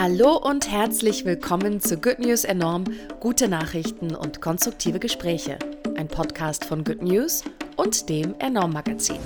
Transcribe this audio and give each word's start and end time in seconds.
Hallo 0.00 0.36
und 0.36 0.70
herzlich 0.70 1.24
willkommen 1.24 1.80
zu 1.80 1.98
Good 1.98 2.20
News 2.20 2.44
Enorm, 2.44 2.84
gute 3.18 3.48
Nachrichten 3.48 4.14
und 4.14 4.40
konstruktive 4.40 5.00
Gespräche. 5.00 5.58
Ein 5.96 6.06
Podcast 6.06 6.64
von 6.64 6.84
Good 6.84 7.02
News 7.02 7.42
und 7.74 8.08
dem 8.08 8.36
Enorm 8.38 8.74
Magazin. 8.74 9.18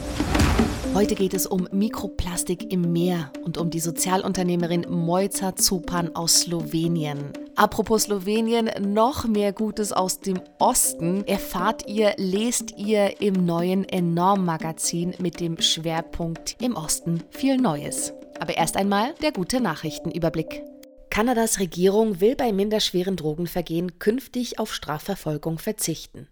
Heute 0.95 1.15
geht 1.15 1.35
es 1.35 1.47
um 1.47 1.69
Mikroplastik 1.73 2.73
im 2.73 2.91
Meer 2.91 3.31
und 3.45 3.59
um 3.59 3.69
die 3.69 3.81
Sozialunternehmerin 3.81 4.87
Mojca 4.89 5.55
Zupan 5.57 6.17
aus 6.17 6.41
Slowenien. 6.41 7.35
Apropos 7.55 8.05
Slowenien, 8.05 8.71
noch 8.81 9.29
mehr 9.29 9.53
Gutes 9.53 9.93
aus 9.93 10.21
dem 10.21 10.41
Osten 10.59 11.27
erfahrt 11.27 11.87
ihr, 11.87 12.15
lest 12.17 12.79
ihr 12.79 13.21
im 13.21 13.45
neuen 13.45 13.87
Enorm 13.87 14.47
Magazin 14.47 15.13
mit 15.19 15.39
dem 15.39 15.61
Schwerpunkt 15.61 16.57
im 16.63 16.77
Osten 16.77 17.23
viel 17.29 17.59
Neues. 17.59 18.15
Aber 18.43 18.57
erst 18.57 18.77
einmal 18.77 19.15
der 19.23 19.31
gute 19.31 19.61
Nachrichtenüberblick. 19.61 20.65
Kanadas 21.11 21.61
Regierung 21.61 22.21
will 22.21 22.35
bei 22.35 22.53
minderschweren 22.53 23.15
Drogenvergehen 23.15 24.01
künftig 24.01 24.59
auf 24.59 24.75
Strafverfolgung 24.75 25.61
verzichten. 25.61 26.27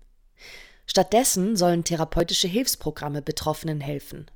Stattdessen 0.87 1.55
sollen 1.55 1.85
therapeutische 1.85 2.49
Hilfsprogramme 2.49 3.23
Betroffenen 3.23 3.81
helfen. 3.81 4.27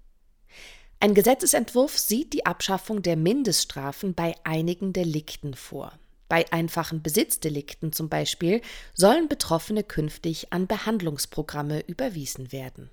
Ein 1.00 1.14
Gesetzesentwurf 1.14 1.98
sieht 1.98 2.32
die 2.32 2.46
Abschaffung 2.46 3.02
der 3.02 3.16
Mindeststrafen 3.16 4.14
bei 4.14 4.36
einigen 4.44 4.92
Delikten 4.92 5.54
vor. 5.54 5.98
Bei 6.28 6.44
einfachen 6.52 7.02
Besitzdelikten 7.02 7.92
zum 7.92 8.08
Beispiel 8.08 8.60
sollen 8.94 9.26
Betroffene 9.26 9.82
künftig 9.82 10.52
an 10.52 10.68
Behandlungsprogramme 10.68 11.80
überwiesen 11.88 12.52
werden. 12.52 12.88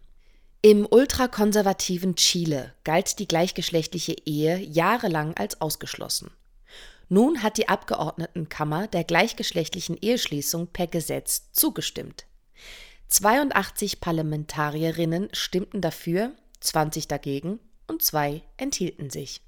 Im 0.64 0.86
ultrakonservativen 0.86 2.16
Chile 2.18 2.76
galt 2.84 3.18
die 3.18 3.28
gleichgeschlechtliche 3.28 4.16
Ehe 4.26 4.58
jahrelang 4.60 5.36
als 5.36 5.60
ausgeschlossen. 5.60 6.30
Nun 7.10 7.42
hat 7.42 7.58
die 7.58 7.68
Abgeordnetenkammer 7.68 8.86
der 8.86 9.04
gleichgeschlechtlichen 9.04 9.98
Eheschließung 10.00 10.68
per 10.68 10.86
Gesetz 10.86 11.52
zugestimmt. 11.52 12.26
82 13.08 14.02
Parlamentarierinnen 14.02 15.30
stimmten 15.34 15.82
dafür, 15.82 16.32
20 16.60 17.08
dagegen 17.08 17.60
und 17.88 18.04
zwei 18.04 18.44
enthielten 18.58 19.10
sich. 19.10 19.42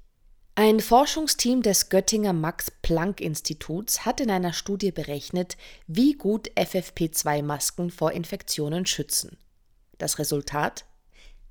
Ein 0.56 0.80
Forschungsteam 0.80 1.62
des 1.62 1.90
Göttinger 1.90 2.32
Max-Planck-Instituts 2.32 4.04
hat 4.04 4.20
in 4.20 4.32
einer 4.32 4.52
Studie 4.52 4.90
berechnet, 4.90 5.56
wie 5.86 6.14
gut 6.14 6.50
FFP2-Masken 6.56 7.92
vor 7.92 8.10
Infektionen 8.10 8.84
schützen. 8.84 9.38
Das 9.98 10.18
Resultat? 10.18 10.84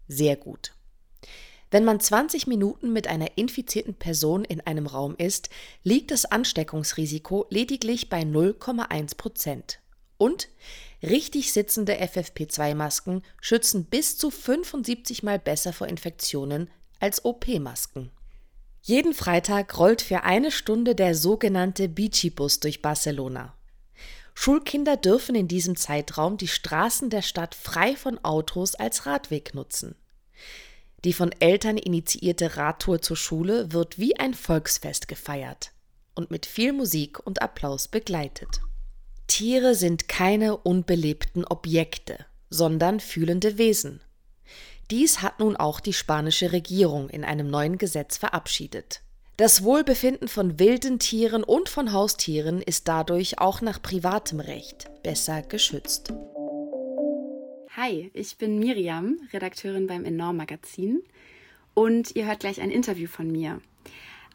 Sehr 0.07 0.35
gut. 0.35 0.73
Wenn 1.71 1.85
man 1.85 1.99
20 1.99 2.45
Minuten 2.45 2.93
mit 2.93 3.07
einer 3.07 3.35
infizierten 3.35 3.95
Person 3.95 4.45
in 4.45 4.61
einem 4.61 4.85
Raum 4.85 5.15
ist, 5.17 5.49
liegt 5.83 6.11
das 6.11 6.25
Ansteckungsrisiko 6.25 7.47
lediglich 7.49 8.09
bei 8.09 8.21
0,1 8.21 9.17
Prozent. 9.17 9.79
Und 10.19 10.49
richtig 11.01 11.51
sitzende 11.51 11.99
FFP2-Masken 11.99 13.23
schützen 13.41 13.85
bis 13.85 14.19
zu 14.19 14.29
75 14.29 15.23
mal 15.23 15.39
besser 15.39 15.73
vor 15.73 15.87
Infektionen 15.87 16.69
als 16.99 17.25
OP-Masken. 17.25 18.11
Jeden 18.83 19.13
Freitag 19.13 19.77
rollt 19.79 20.03
für 20.03 20.23
eine 20.23 20.51
Stunde 20.51 20.93
der 20.93 21.15
sogenannte 21.15 21.89
Beachy-Bus 21.89 22.59
durch 22.59 22.83
Barcelona. 22.83 23.55
Schulkinder 24.33 24.97
dürfen 24.97 25.35
in 25.35 25.47
diesem 25.47 25.75
Zeitraum 25.75 26.37
die 26.37 26.47
Straßen 26.47 27.09
der 27.09 27.21
Stadt 27.21 27.55
frei 27.55 27.95
von 27.95 28.23
Autos 28.23 28.75
als 28.75 29.05
Radweg 29.05 29.53
nutzen. 29.53 29.95
Die 31.05 31.13
von 31.13 31.31
Eltern 31.39 31.77
initiierte 31.77 32.57
Radtour 32.57 33.01
zur 33.01 33.17
Schule 33.17 33.71
wird 33.73 33.99
wie 33.99 34.17
ein 34.17 34.33
Volksfest 34.33 35.07
gefeiert 35.07 35.71
und 36.15 36.31
mit 36.31 36.45
viel 36.45 36.73
Musik 36.73 37.19
und 37.25 37.41
Applaus 37.41 37.87
begleitet. 37.87 38.61
Tiere 39.27 39.75
sind 39.75 40.07
keine 40.07 40.57
unbelebten 40.57 41.43
Objekte, 41.45 42.25
sondern 42.49 42.99
fühlende 42.99 43.57
Wesen. 43.57 44.01
Dies 44.91 45.21
hat 45.21 45.39
nun 45.39 45.55
auch 45.55 45.79
die 45.79 45.93
spanische 45.93 46.51
Regierung 46.51 47.09
in 47.09 47.23
einem 47.23 47.49
neuen 47.49 47.77
Gesetz 47.77 48.17
verabschiedet. 48.17 49.01
Das 49.35 49.63
Wohlbefinden 49.63 50.27
von 50.27 50.59
wilden 50.59 50.99
Tieren 50.99 51.43
und 51.43 51.67
von 51.67 51.91
Haustieren 51.91 52.61
ist 52.61 52.87
dadurch 52.87 53.39
auch 53.39 53.61
nach 53.61 53.81
privatem 53.81 54.39
Recht 54.39 54.91
besser 55.01 55.41
geschützt. 55.41 56.13
Hi, 57.75 58.11
ich 58.13 58.37
bin 58.37 58.59
Miriam, 58.59 59.17
Redakteurin 59.33 59.87
beim 59.87 60.05
Enorm 60.05 60.37
Magazin 60.37 61.01
und 61.73 62.15
ihr 62.15 62.27
hört 62.27 62.41
gleich 62.41 62.61
ein 62.61 62.69
Interview 62.69 63.07
von 63.07 63.31
mir. 63.31 63.59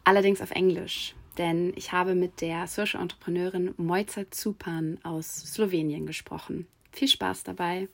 Allerdings 0.03 0.41
auf 0.41 0.51
Englisch, 0.51 1.15
denn 1.37 1.71
ich 1.77 1.93
habe 1.93 2.13
mit 2.13 2.41
der 2.41 2.67
Social 2.67 3.01
Entrepreneurin 3.01 3.73
Mojca 3.77 4.29
Zupan 4.31 4.99
aus 5.03 5.53
Slowenien 5.53 6.07
gesprochen. 6.07 6.67
Viel 6.91 7.07
Spaß 7.07 7.43
dabei! 7.43 7.87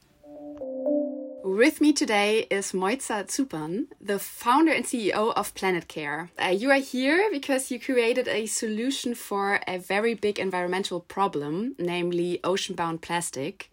With 1.45 1.79
me 1.79 1.94
today 1.94 2.47
is 2.50 2.72
Mojca 2.72 3.28
Zupan, 3.28 3.85
the 4.01 4.17
founder 4.17 4.72
and 4.72 4.83
CEO 4.83 5.31
of 5.35 5.53
Planet 5.53 5.88
Care. 5.88 6.31
Uh, 6.44 6.47
you 6.47 6.72
are 6.72 6.79
here 6.79 7.29
because 7.31 7.69
you 7.69 7.79
created 7.79 8.28
a 8.28 8.47
solution 8.47 9.13
for 9.13 9.59
a 9.67 9.78
very 9.78 10.16
big 10.16 10.39
environmental 10.39 11.01
problem, 11.01 11.75
namely 11.78 12.39
ocean-bound 12.44 13.03
plastic. 13.03 13.69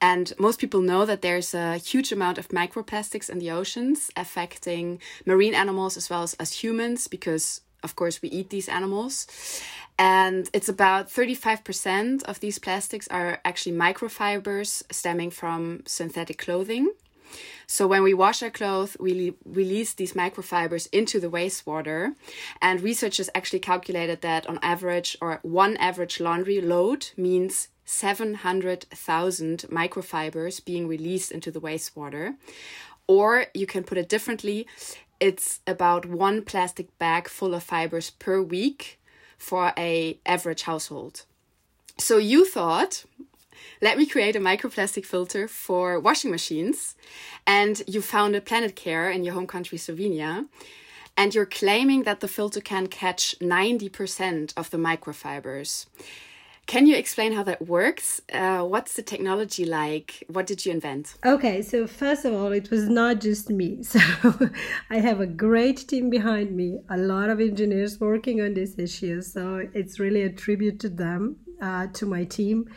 And 0.00 0.32
most 0.38 0.60
people 0.60 0.80
know 0.80 1.04
that 1.06 1.20
there's 1.22 1.54
a 1.54 1.78
huge 1.78 2.12
amount 2.12 2.38
of 2.38 2.50
microplastics 2.50 3.28
in 3.28 3.40
the 3.40 3.50
oceans 3.50 4.12
affecting 4.16 5.00
marine 5.26 5.56
animals 5.56 5.96
as 5.96 6.08
well 6.08 6.22
as, 6.22 6.34
as 6.34 6.62
humans 6.62 7.08
because 7.08 7.62
of 7.82 7.96
course 7.96 8.22
we 8.22 8.28
eat 8.28 8.50
these 8.50 8.68
animals 8.68 9.26
and 10.00 10.50
it's 10.52 10.68
about 10.68 11.08
35% 11.08 12.22
of 12.24 12.40
these 12.40 12.58
plastics 12.58 13.06
are 13.08 13.40
actually 13.44 13.76
microfibers 13.76 14.82
stemming 14.92 15.30
from 15.30 15.82
synthetic 15.86 16.38
clothing 16.38 16.90
so 17.66 17.86
when 17.86 18.02
we 18.02 18.14
wash 18.14 18.42
our 18.42 18.50
clothes, 18.50 18.96
we 18.98 19.34
release 19.44 19.92
these 19.92 20.14
microfibers 20.14 20.88
into 20.92 21.20
the 21.20 21.30
wastewater. 21.30 22.14
And 22.62 22.80
researchers 22.80 23.28
actually 23.34 23.60
calculated 23.60 24.22
that 24.22 24.46
on 24.46 24.58
average, 24.62 25.16
or 25.20 25.40
one 25.42 25.76
average 25.76 26.20
laundry 26.20 26.60
load 26.60 27.10
means 27.16 27.68
700,000 27.84 29.64
microfibers 29.70 30.64
being 30.64 30.88
released 30.88 31.30
into 31.30 31.50
the 31.50 31.60
wastewater. 31.60 32.36
Or 33.06 33.46
you 33.54 33.66
can 33.66 33.84
put 33.84 33.98
it 33.98 34.08
differently, 34.08 34.66
it's 35.20 35.60
about 35.66 36.06
one 36.06 36.42
plastic 36.42 36.96
bag 36.98 37.28
full 37.28 37.54
of 37.54 37.62
fibers 37.62 38.10
per 38.10 38.40
week 38.40 39.00
for 39.38 39.72
a 39.76 40.18
average 40.26 40.62
household. 40.62 41.24
So 41.98 42.18
you 42.18 42.44
thought, 42.46 43.04
let 43.80 43.98
me 43.98 44.06
create 44.06 44.36
a 44.36 44.40
microplastic 44.40 45.04
filter 45.04 45.48
for 45.48 46.00
washing 46.00 46.30
machines. 46.30 46.96
And 47.46 47.82
you 47.86 48.02
founded 48.02 48.44
Planet 48.44 48.76
Care 48.76 49.10
in 49.10 49.24
your 49.24 49.34
home 49.34 49.46
country, 49.46 49.78
Slovenia. 49.78 50.46
And 51.16 51.34
you're 51.34 51.46
claiming 51.46 52.04
that 52.04 52.20
the 52.20 52.28
filter 52.28 52.60
can 52.60 52.86
catch 52.86 53.34
90% 53.40 54.52
of 54.56 54.70
the 54.70 54.78
microfibers. 54.78 55.86
Can 56.68 56.86
you 56.86 56.96
explain 56.96 57.32
how 57.32 57.42
that 57.44 57.66
works? 57.66 58.20
Uh, 58.30 58.62
what's 58.62 58.92
the 58.92 59.02
technology 59.02 59.64
like? 59.64 60.22
What 60.28 60.46
did 60.46 60.66
you 60.66 60.70
invent? 60.70 61.14
Okay, 61.24 61.62
so 61.62 61.86
first 61.86 62.26
of 62.26 62.34
all, 62.34 62.52
it 62.52 62.70
was 62.70 62.90
not 62.90 63.20
just 63.20 63.48
me. 63.48 63.82
So 63.82 64.00
I 64.90 64.98
have 65.00 65.20
a 65.20 65.26
great 65.26 65.88
team 65.88 66.10
behind 66.10 66.54
me, 66.54 66.78
a 66.90 66.98
lot 66.98 67.30
of 67.30 67.40
engineers 67.40 67.98
working 67.98 68.42
on 68.42 68.52
this 68.52 68.78
issue. 68.78 69.22
So 69.22 69.66
it's 69.72 69.98
really 69.98 70.24
a 70.24 70.30
tribute 70.30 70.78
to 70.80 70.90
them, 70.90 71.36
uh, 71.62 71.86
to 71.94 72.04
my 72.04 72.24
team 72.24 72.68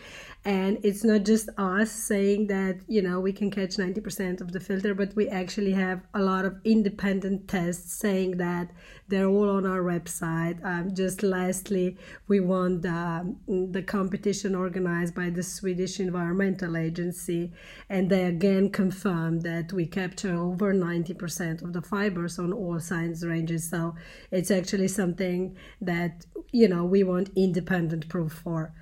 and 0.43 0.79
it's 0.83 1.03
not 1.03 1.23
just 1.23 1.49
us 1.57 1.91
saying 1.91 2.47
that 2.47 2.79
you 2.87 3.01
know 3.01 3.19
we 3.19 3.31
can 3.31 3.51
catch 3.51 3.77
90% 3.77 4.41
of 4.41 4.51
the 4.51 4.59
filter 4.59 4.95
but 4.95 5.15
we 5.15 5.29
actually 5.29 5.71
have 5.71 6.01
a 6.13 6.21
lot 6.21 6.45
of 6.45 6.55
independent 6.63 7.47
tests 7.47 7.93
saying 7.93 8.37
that 8.37 8.71
they're 9.11 9.27
all 9.27 9.49
on 9.49 9.65
our 9.65 9.81
website. 9.81 10.63
Um, 10.63 10.95
just 10.95 11.21
lastly 11.21 11.97
we 12.29 12.39
won 12.39 12.79
the, 12.79 13.35
the 13.47 13.83
competition 13.83 14.55
organized 14.55 15.13
by 15.13 15.29
the 15.29 15.43
swedish 15.43 15.99
environmental 15.99 16.77
agency. 16.77 17.51
And 17.89 18.09
they 18.09 18.23
again 18.23 18.69
confirmed 18.69 19.41
that 19.41 19.73
we 19.73 19.85
capture 19.85 20.33
over 20.33 20.73
90% 20.73 21.61
of 21.61 21.73
the 21.73 21.81
fibers 21.81 22.39
on 22.39 22.53
all 22.53 22.79
size 22.79 23.25
ranges. 23.25 23.69
So 23.69 23.95
it's 24.31 24.49
actually 24.49 24.87
something 24.87 25.57
that 25.81 26.25
you 26.53 26.69
know 26.69 26.85
we 26.85 27.03
want 27.03 27.31
independent 27.35 28.07
proof 28.07 28.31
for 28.31 28.73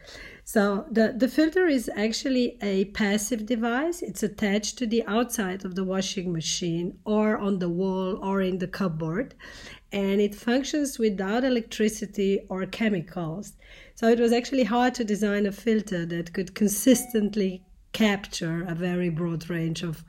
so 0.52 0.88
the, 0.90 1.14
the 1.16 1.28
filter 1.28 1.68
is 1.68 1.92
actually 1.96 2.58
a 2.64 2.86
passive 2.86 3.46
device. 3.46 4.02
It's 4.02 4.24
attached 4.24 4.80
to 4.80 4.88
the 4.88 5.06
outside 5.06 5.64
of 5.64 5.76
the 5.76 5.84
washing 5.84 6.34
machine 6.34 6.98
or 7.06 7.38
on 7.38 7.60
the 7.60 7.70
wall 7.70 8.18
or 8.26 8.42
in 8.42 8.58
the 8.58 8.68
cupboard. 8.68 9.36
And 9.92 10.20
it 10.20 10.34
functions 10.34 10.98
without 10.98 11.44
electricity 11.44 12.40
or 12.50 12.66
chemicals. 12.66 13.58
So 13.94 14.08
it 14.08 14.20
was 14.20 14.34
actually 14.34 14.64
hard 14.64 14.96
to 14.96 15.04
design 15.04 15.46
a 15.46 15.52
filter 15.52 16.04
that 16.08 16.34
could 16.34 16.56
consistently 16.56 17.64
capture 17.94 18.66
a 18.68 18.74
very 18.74 19.10
broad 19.10 19.52
range 19.52 19.84
of 19.84 20.04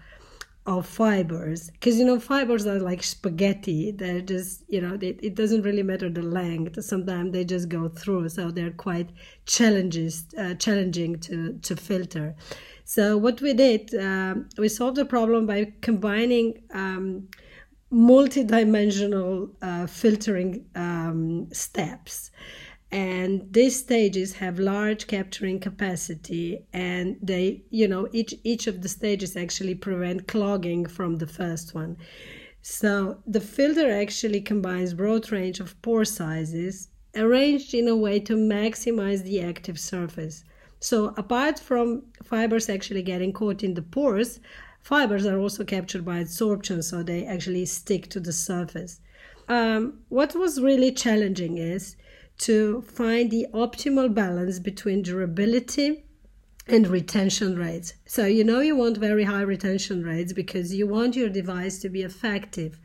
of 0.79 0.87
fibers 0.87 1.71
because 1.71 1.99
you 1.99 2.05
know 2.05 2.21
fibers 2.21 2.67
are 2.67 2.79
like 2.79 3.03
spaghetti. 3.03 3.91
They're 3.91 4.21
just 4.21 4.63
you 4.69 4.81
know 4.81 4.97
they, 4.97 5.09
it 5.29 5.35
doesn't 5.35 5.63
really 5.63 5.83
matter 5.83 6.09
the 6.09 6.23
length. 6.23 6.83
Sometimes 6.85 7.33
they 7.33 7.45
just 7.45 7.69
go 7.69 7.89
through 7.89 8.29
so 8.29 8.51
they're 8.51 8.71
quite 8.71 9.11
challenges 9.47 10.27
uh, 10.39 10.55
challenging 10.55 11.19
to 11.21 11.59
to 11.63 11.77
filter. 11.77 12.37
So 12.85 13.17
what 13.19 13.41
we 13.41 13.53
did 13.55 13.95
um, 13.95 14.49
we 14.59 14.69
solved 14.69 14.97
the 14.97 15.05
problem 15.05 15.47
by 15.47 15.73
combining 15.81 16.63
um, 16.73 17.29
multi-dimensional 17.91 19.51
uh, 19.63 19.87
filtering 19.87 20.65
um, 20.77 21.49
steps 21.53 22.31
and 22.93 23.47
these 23.53 23.79
stages 23.79 24.35
have 24.35 24.59
large 24.59 25.07
capturing 25.07 25.61
capacity 25.61 26.65
and 26.73 27.17
they 27.23 27.63
you 27.71 27.87
know 27.87 28.09
each 28.13 28.35
each 28.43 28.67
of 28.67 28.83
the 28.83 28.89
stages 28.89 29.37
actually 29.37 29.75
prevent 29.75 30.27
clogging 30.27 30.85
from 30.87 31.17
the 31.17 31.27
first 31.27 31.75
one. 31.75 31.97
So 32.63 33.23
the 33.27 33.41
filter 33.41 33.91
actually 33.91 34.41
combines 34.41 34.93
broad 34.95 35.31
range 35.31 35.61
of 35.61 35.81
pore 35.83 36.05
sizes 36.05 36.89
arranged 37.17 37.75
in 37.75 37.89
a 37.89 37.97
way 37.97 38.21
to 38.21 38.37
maximize 38.37 39.23
the 39.23 39.41
active 39.41 39.79
surface. 39.79 40.45
So 40.81 41.15
apart 41.17 41.59
from 41.59 42.03
fibers 42.25 42.69
actually 42.69 43.03
getting 43.03 43.33
caught 43.33 43.63
in 43.63 43.75
the 43.75 43.83
pores 43.83 44.41
fibers 44.83 45.27
are 45.27 45.39
also 45.39 45.63
captured 45.63 46.05
by 46.05 46.25
adsorption 46.25 46.83
so 46.83 47.03
they 47.03 47.25
actually 47.25 47.67
stick 47.67 48.09
to 48.09 48.19
the 48.19 48.33
surface. 48.33 49.01
Um, 49.49 50.01
what 50.09 50.35
was 50.35 50.61
really 50.61 50.93
challenging 50.93 51.59
is 51.59 51.97
to 52.41 52.83
find 52.83 53.31
the 53.31 53.47
optimal 53.53 54.13
balance 54.15 54.59
between 54.59 55.03
durability 55.03 56.05
and 56.67 56.87
retention 56.87 57.57
rates. 57.59 57.95
So, 58.07 58.27
you 58.27 58.45
know, 58.45 58.61
you 58.61 58.77
want 58.77 58.97
very 58.97 59.25
high 59.25 59.43
retention 59.43 60.05
rates 60.05 60.33
because 60.33 60.75
you 60.75 60.87
want 60.87 61.17
your 61.17 61.29
device 61.29 61.79
to 61.81 61.89
be 61.89 62.03
effective. 62.03 62.79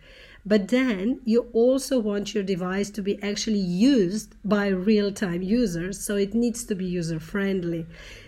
But 0.45 0.67
then 0.67 1.21
you 1.23 1.49
also 1.53 1.99
want 1.99 2.35
your 2.35 2.43
device 2.43 2.89
to 2.91 3.01
be 3.01 3.21
actually 3.23 3.59
used 3.59 4.35
by 4.43 4.67
real 4.67 5.11
time 5.11 5.41
users. 5.41 6.05
So 6.05 6.15
it 6.15 6.35
needs 6.35 6.65
to 6.65 6.75
be 6.75 6.85
user 6.85 7.19
friendly. 7.19 7.87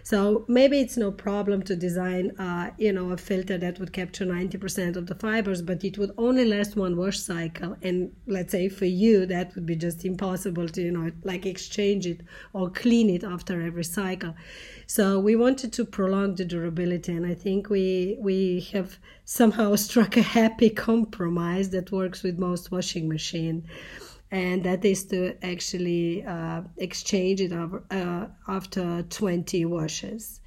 So 0.10 0.46
maybe 0.48 0.80
it's 0.80 0.96
no 0.96 1.12
problem 1.12 1.64
to 1.64 1.76
design, 1.76 2.32
uh, 2.40 2.72
you 2.78 2.94
know, 2.94 3.12
a 3.12 3.18
filter 3.18 3.58
that 3.58 3.78
would 3.78 3.92
capture 3.92 4.26
90% 4.26 4.96
of 4.96 5.08
the 5.08 5.16
fibers, 5.16 5.62
but 5.62 5.84
it 5.84 5.98
would 5.98 6.12
only 6.18 6.46
last 6.46 6.78
one 6.78 6.96
wash 6.96 7.20
cycle. 7.20 7.76
And 7.82 8.16
let's 8.26 8.54
say 8.54 8.70
for 8.70 8.86
you, 8.86 9.26
that 9.26 9.54
would 9.54 9.66
be 9.66 9.76
just 9.76 10.06
impossible 10.06 10.70
to, 10.70 10.82
you 10.82 10.92
know, 10.94 11.12
like 11.26 11.46
exchange 11.46 12.08
it 12.08 12.22
or 12.54 12.70
clean 12.70 13.10
it 13.10 13.26
after 13.26 13.62
every 13.62 13.84
cycle. 13.84 14.34
So 14.86 15.20
we 15.20 15.36
wanted 15.36 15.74
to 15.74 15.84
prolong 15.84 16.36
the 16.36 16.46
durability, 16.46 17.12
and 17.12 17.26
I 17.26 17.34
think 17.34 17.70
we 17.70 18.16
we 18.18 18.62
have 18.72 19.00
somehow 19.26 19.76
struck 19.88 20.16
a 20.16 20.22
happy 20.22 20.70
compromise 20.70 21.72
that 21.72 21.92
works 21.92 22.24
with 22.24 22.40
most 22.40 22.72
washing 22.72 23.10
machine 23.10 23.68
and 24.32 24.64
that 24.64 24.84
is 24.84 25.06
to 25.06 25.36
actually 25.44 26.24
uh, 26.26 26.62
exchange 26.78 27.42
it 27.42 27.54
over, 27.54 27.84
uh, 27.92 28.28
after 28.48 29.04
20 29.04 29.66
washes. 29.66 30.42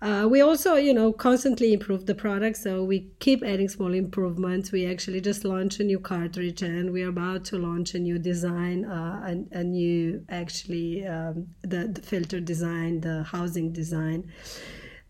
Uh, 0.00 0.28
we 0.30 0.40
also, 0.40 0.76
you 0.76 0.94
know, 0.94 1.12
constantly 1.12 1.72
improve 1.72 2.06
the 2.06 2.14
product, 2.14 2.56
so 2.56 2.84
we 2.84 3.10
keep 3.18 3.42
adding 3.42 3.68
small 3.68 3.92
improvements. 3.92 4.70
We 4.70 4.86
actually 4.86 5.20
just 5.20 5.44
launched 5.44 5.80
a 5.80 5.84
new 5.84 5.98
cartridge, 5.98 6.62
and 6.62 6.92
we're 6.92 7.08
about 7.08 7.44
to 7.46 7.58
launch 7.58 7.94
a 7.94 7.98
new 7.98 8.16
design, 8.16 8.84
uh, 8.84 9.34
a, 9.52 9.58
a, 9.58 9.64
new 9.64 10.24
actually 10.28 11.04
um, 11.04 11.48
the 11.62 11.88
the 11.88 12.00
filter 12.00 12.38
design, 12.38 13.00
the 13.00 13.24
housing 13.24 13.72
design. 13.72 14.30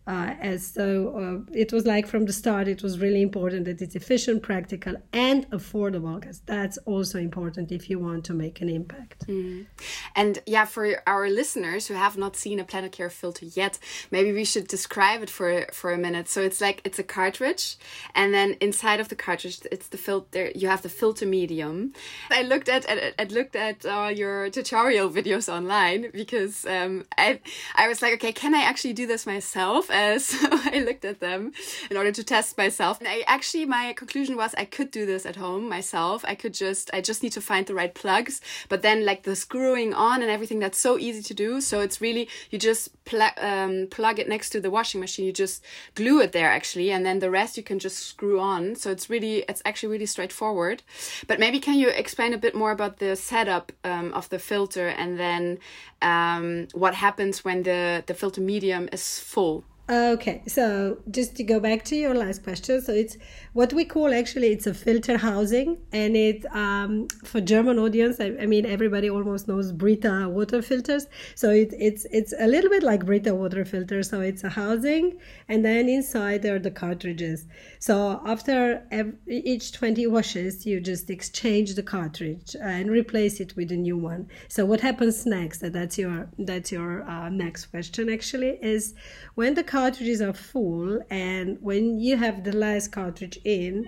Uh, 0.09 0.33
as 0.41 0.65
so 0.65 0.85
uh, 1.21 1.51
it 1.53 1.71
was 1.71 1.85
like 1.85 2.07
from 2.07 2.25
the 2.25 2.33
start 2.33 2.67
it 2.67 2.81
was 2.81 2.97
really 2.99 3.21
important 3.21 3.65
that 3.65 3.79
it's 3.79 3.93
efficient 3.93 4.41
practical 4.41 4.95
and 5.13 5.47
affordable 5.51 6.19
because 6.19 6.39
that's 6.47 6.79
also 6.93 7.19
important 7.19 7.71
if 7.71 7.91
you 7.91 7.99
want 7.99 8.25
to 8.25 8.33
make 8.33 8.59
an 8.59 8.69
impact. 8.69 9.27
Mm. 9.27 9.67
and 10.15 10.41
yeah 10.47 10.65
for 10.65 10.85
our 11.05 11.29
listeners 11.29 11.85
who 11.87 11.93
have 11.93 12.17
not 12.17 12.35
seen 12.35 12.59
a 12.59 12.63
Planetcare 12.63 13.11
filter 13.11 13.45
yet 13.45 13.77
maybe 14.09 14.31
we 14.31 14.45
should 14.45 14.67
describe 14.67 15.21
it 15.21 15.29
for 15.29 15.67
for 15.71 15.91
a 15.91 15.97
minute. 15.97 16.27
So 16.27 16.41
it's 16.41 16.59
like 16.59 16.81
it's 16.83 16.97
a 16.97 17.03
cartridge 17.03 17.77
and 18.15 18.33
then 18.33 18.49
inside 18.67 18.99
of 18.99 19.09
the 19.09 19.15
cartridge 19.15 19.59
it's 19.71 19.89
the 19.89 19.97
filter 19.97 20.51
you 20.55 20.67
have 20.69 20.81
the 20.81 20.89
filter 20.89 21.27
medium. 21.27 21.93
I 22.31 22.41
looked 22.41 22.67
at, 22.67 22.83
at 22.87 23.31
looked 23.31 23.55
at 23.55 23.85
uh, 23.85 24.11
your 24.21 24.49
tutorial 24.49 25.11
videos 25.11 25.47
online 25.57 26.09
because 26.13 26.65
um, 26.65 27.05
i 27.17 27.39
i 27.75 27.87
was 27.87 28.01
like 28.01 28.13
okay 28.13 28.31
can 28.31 28.55
i 28.55 28.61
actually 28.61 28.93
do 28.93 29.05
this 29.05 29.27
myself 29.27 29.91
so 30.19 30.37
I 30.51 30.83
looked 30.85 31.05
at 31.05 31.19
them 31.19 31.51
in 31.89 31.97
order 31.97 32.11
to 32.11 32.23
test 32.23 32.57
myself. 32.57 32.99
And 32.99 33.07
I 33.07 33.23
actually, 33.27 33.65
my 33.65 33.93
conclusion 33.93 34.35
was 34.35 34.53
I 34.57 34.65
could 34.65 34.91
do 34.91 35.05
this 35.05 35.25
at 35.25 35.35
home 35.35 35.67
myself. 35.67 36.23
I 36.27 36.35
could 36.35 36.53
just, 36.53 36.89
I 36.93 37.01
just 37.01 37.23
need 37.23 37.33
to 37.33 37.41
find 37.41 37.65
the 37.65 37.75
right 37.75 37.93
plugs. 37.93 38.41
But 38.69 38.81
then, 38.81 39.05
like 39.05 39.23
the 39.23 39.35
screwing 39.35 39.93
on 39.93 40.21
and 40.21 40.31
everything, 40.31 40.59
that's 40.59 40.79
so 40.79 40.97
easy 40.97 41.21
to 41.23 41.33
do. 41.33 41.61
So 41.61 41.81
it's 41.81 42.01
really, 42.01 42.29
you 42.49 42.59
just 42.59 43.03
pl- 43.05 43.37
um, 43.37 43.87
plug 43.89 44.19
it 44.19 44.29
next 44.29 44.49
to 44.51 44.61
the 44.61 44.71
washing 44.71 45.01
machine. 45.01 45.25
You 45.25 45.33
just 45.33 45.63
glue 45.95 46.21
it 46.21 46.31
there 46.31 46.49
actually. 46.49 46.91
And 46.91 47.05
then 47.05 47.19
the 47.19 47.31
rest 47.31 47.57
you 47.57 47.63
can 47.63 47.79
just 47.79 47.99
screw 47.99 48.39
on. 48.39 48.75
So 48.75 48.91
it's 48.91 49.09
really, 49.09 49.45
it's 49.49 49.61
actually 49.65 49.89
really 49.89 50.05
straightforward. 50.05 50.83
But 51.27 51.39
maybe 51.39 51.59
can 51.59 51.77
you 51.77 51.89
explain 51.89 52.33
a 52.33 52.37
bit 52.37 52.55
more 52.55 52.71
about 52.71 52.99
the 52.99 53.15
setup 53.15 53.71
um, 53.83 54.13
of 54.13 54.29
the 54.29 54.39
filter 54.39 54.87
and 54.87 55.19
then 55.19 55.59
um, 56.01 56.67
what 56.73 56.95
happens 56.95 57.43
when 57.43 57.63
the, 57.63 58.03
the 58.07 58.13
filter 58.13 58.41
medium 58.41 58.89
is 58.91 59.19
full? 59.19 59.63
Okay, 59.89 60.43
so 60.45 60.99
just 61.09 61.35
to 61.37 61.43
go 61.43 61.59
back 61.59 61.83
to 61.85 61.95
your 61.95 62.13
last 62.13 62.43
question, 62.43 62.79
so 62.79 62.93
it's 62.93 63.17
what 63.53 63.73
we 63.73 63.85
call 63.85 64.13
actually 64.13 64.51
it's 64.51 64.67
a 64.67 64.73
filter 64.75 65.17
housing, 65.17 65.79
and 65.91 66.15
it 66.15 66.45
um, 66.55 67.07
for 67.23 67.41
German 67.41 67.79
audience, 67.79 68.19
I, 68.19 68.35
I, 68.39 68.45
mean 68.45 68.67
everybody 68.67 69.09
almost 69.09 69.47
knows 69.47 69.71
Brita 69.71 70.29
water 70.29 70.61
filters, 70.61 71.07
so 71.33 71.49
it, 71.49 71.73
it's 71.79 72.05
it's 72.11 72.35
a 72.39 72.45
little 72.45 72.69
bit 72.69 72.83
like 72.83 73.03
Brita 73.03 73.33
water 73.33 73.65
filter. 73.65 74.03
So 74.03 74.21
it's 74.21 74.43
a 74.43 74.49
housing, 74.49 75.17
and 75.47 75.65
then 75.65 75.89
inside 75.89 76.43
there 76.43 76.57
are 76.57 76.59
the 76.59 76.69
cartridges. 76.69 77.47
So 77.79 78.21
after 78.27 78.83
every, 78.91 79.15
each 79.27 79.71
twenty 79.71 80.05
washes, 80.05 80.67
you 80.67 80.81
just 80.81 81.09
exchange 81.09 81.73
the 81.73 81.81
cartridge 81.81 82.55
and 82.61 82.91
replace 82.91 83.39
it 83.39 83.55
with 83.55 83.71
a 83.71 83.77
new 83.77 83.97
one. 83.97 84.27
So 84.49 84.65
what 84.65 84.81
happens 84.81 85.25
next? 85.25 85.63
That's 85.89 85.97
your 85.97 86.29
that's 86.37 86.71
your 86.71 87.01
uh, 87.01 87.29
next 87.29 87.65
question 87.71 88.11
actually 88.11 88.59
is 88.61 88.93
when 89.33 89.55
the 89.55 89.63
cartridges 89.63 90.21
are 90.21 90.33
full 90.33 91.01
and 91.09 91.57
when 91.61 91.99
you 91.99 92.15
have 92.15 92.43
the 92.43 92.55
last 92.55 92.91
cartridge 92.91 93.39
in, 93.43 93.87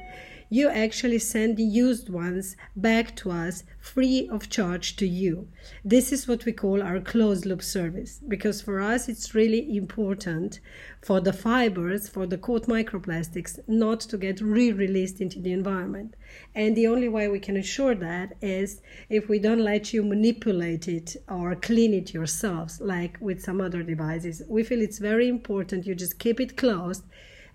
you 0.53 0.67
actually 0.67 1.17
send 1.17 1.55
the 1.55 1.63
used 1.63 2.09
ones 2.09 2.57
back 2.75 3.15
to 3.15 3.31
us 3.31 3.63
free 3.79 4.27
of 4.29 4.49
charge 4.49 4.97
to 4.97 5.07
you. 5.07 5.47
This 5.85 6.11
is 6.11 6.27
what 6.27 6.43
we 6.43 6.51
call 6.51 6.83
our 6.83 6.99
closed 6.99 7.45
loop 7.45 7.61
service 7.61 8.19
because 8.27 8.61
for 8.61 8.81
us 8.81 9.07
it's 9.07 9.33
really 9.33 9.77
important 9.77 10.59
for 11.01 11.21
the 11.21 11.31
fibers, 11.31 12.09
for 12.09 12.27
the 12.27 12.37
caught 12.37 12.67
microplastics, 12.67 13.59
not 13.65 14.01
to 14.01 14.17
get 14.17 14.41
re 14.41 14.73
released 14.73 15.21
into 15.21 15.39
the 15.39 15.53
environment. 15.53 16.17
And 16.53 16.75
the 16.75 16.87
only 16.87 17.07
way 17.07 17.29
we 17.29 17.39
can 17.39 17.55
ensure 17.55 17.95
that 17.95 18.35
is 18.41 18.81
if 19.07 19.29
we 19.29 19.39
don't 19.39 19.63
let 19.63 19.93
you 19.93 20.03
manipulate 20.03 20.89
it 20.89 21.15
or 21.29 21.55
clean 21.55 21.93
it 21.93 22.13
yourselves, 22.13 22.81
like 22.81 23.17
with 23.21 23.41
some 23.41 23.61
other 23.61 23.83
devices. 23.83 24.43
We 24.49 24.63
feel 24.63 24.81
it's 24.81 24.99
very 24.99 25.29
important 25.29 25.87
you 25.87 25.95
just 25.95 26.19
keep 26.19 26.41
it 26.41 26.57
closed 26.57 27.05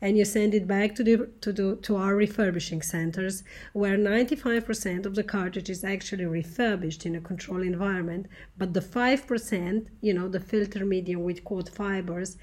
and 0.00 0.18
you 0.18 0.24
send 0.24 0.54
it 0.54 0.66
back 0.66 0.94
to 0.94 1.04
the 1.04 1.28
to 1.40 1.52
the 1.52 1.76
to 1.76 1.96
our 1.96 2.14
refurbishing 2.14 2.82
centers 2.82 3.42
where 3.72 3.96
95% 3.96 5.06
of 5.06 5.14
the 5.14 5.22
cartridge 5.22 5.70
is 5.70 5.84
actually 5.84 6.26
refurbished 6.26 7.06
in 7.06 7.16
a 7.16 7.20
controlled 7.20 7.62
environment 7.62 8.26
but 8.58 8.74
the 8.74 8.80
5% 8.80 9.86
you 10.00 10.14
know 10.14 10.28
the 10.28 10.40
filter 10.40 10.84
medium 10.84 11.22
with 11.22 11.44
caught 11.44 11.68
fibers 11.68 12.36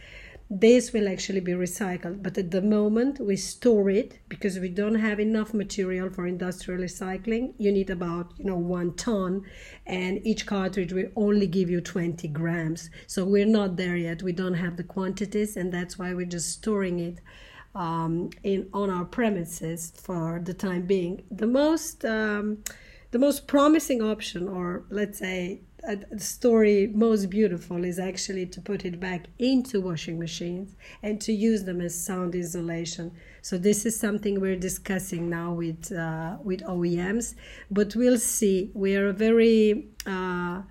this 0.56 0.94
will 0.94 1.08
actually 1.08 1.40
be 1.40 1.54
recycled 1.54 2.22
but 2.22 2.38
at 2.38 2.52
the 2.52 2.62
moment 2.62 3.20
we 3.20 3.36
store 3.36 3.90
it 3.90 4.20
because 4.30 4.60
we 4.60 4.70
don't 4.70 4.96
have 4.96 5.20
enough 5.20 5.52
material 5.52 6.12
for 6.12 6.28
industrial 6.28 6.80
recycling. 6.80 7.54
You 7.58 7.72
need 7.72 7.90
about 7.90 8.34
you 8.38 8.46
know 8.46 8.58
one 8.58 8.94
ton 8.94 9.44
and 9.88 10.26
each 10.26 10.46
cartridge 10.46 10.94
will 10.94 11.10
only 11.16 11.48
give 11.48 11.70
you 11.72 11.82
20 11.82 12.28
grams. 12.28 12.92
So 13.08 13.26
we're 13.26 13.48
not 13.48 13.78
there 13.78 13.96
yet. 13.96 14.22
We 14.22 14.32
don't 14.32 14.54
have 14.54 14.78
the 14.78 14.84
quantities 14.84 15.58
and 15.58 15.74
that's 15.74 15.98
why 15.98 16.14
we're 16.14 16.34
just 16.38 16.52
storing 16.52 17.00
it 17.00 17.20
um, 17.74 18.30
in 18.44 18.70
on 18.74 18.90
our 18.92 19.06
premises 19.06 19.92
for 19.96 20.40
the 20.44 20.54
time 20.54 20.84
being. 20.86 21.24
The 21.32 21.48
most 21.48 22.06
um, 22.06 22.64
the 23.12 23.20
most 23.20 23.48
promising 23.48 24.02
option, 24.02 24.48
or 24.48 24.86
let's 24.90 25.20
say 25.20 25.62
story 26.18 26.88
most 26.94 27.30
beautiful, 27.30 27.84
is 27.84 28.00
actually 28.00 28.46
to 28.48 28.62
put 28.62 28.86
it 28.86 29.00
back 29.00 29.26
into 29.40 29.82
washing 29.82 30.20
machines 30.20 30.76
and 31.02 31.20
to 31.22 31.34
use 31.34 31.64
them 31.64 31.82
as 31.82 31.94
sound 31.96 32.36
insulation. 32.36 33.12
So 33.42 33.58
this 33.58 33.86
is 33.86 34.00
something 34.00 34.40
we're 34.40 34.56
discussing 34.56 35.30
now 35.30 35.54
with 35.54 35.92
uh, 35.92 36.38
with 36.44 36.62
OEMs, 36.62 37.36
but 37.70 37.96
we'll 37.96 38.20
see. 38.20 38.72
We 38.74 38.96
are 38.96 39.08
a 39.08 39.14
very 39.14 39.88
uh, 40.06 40.62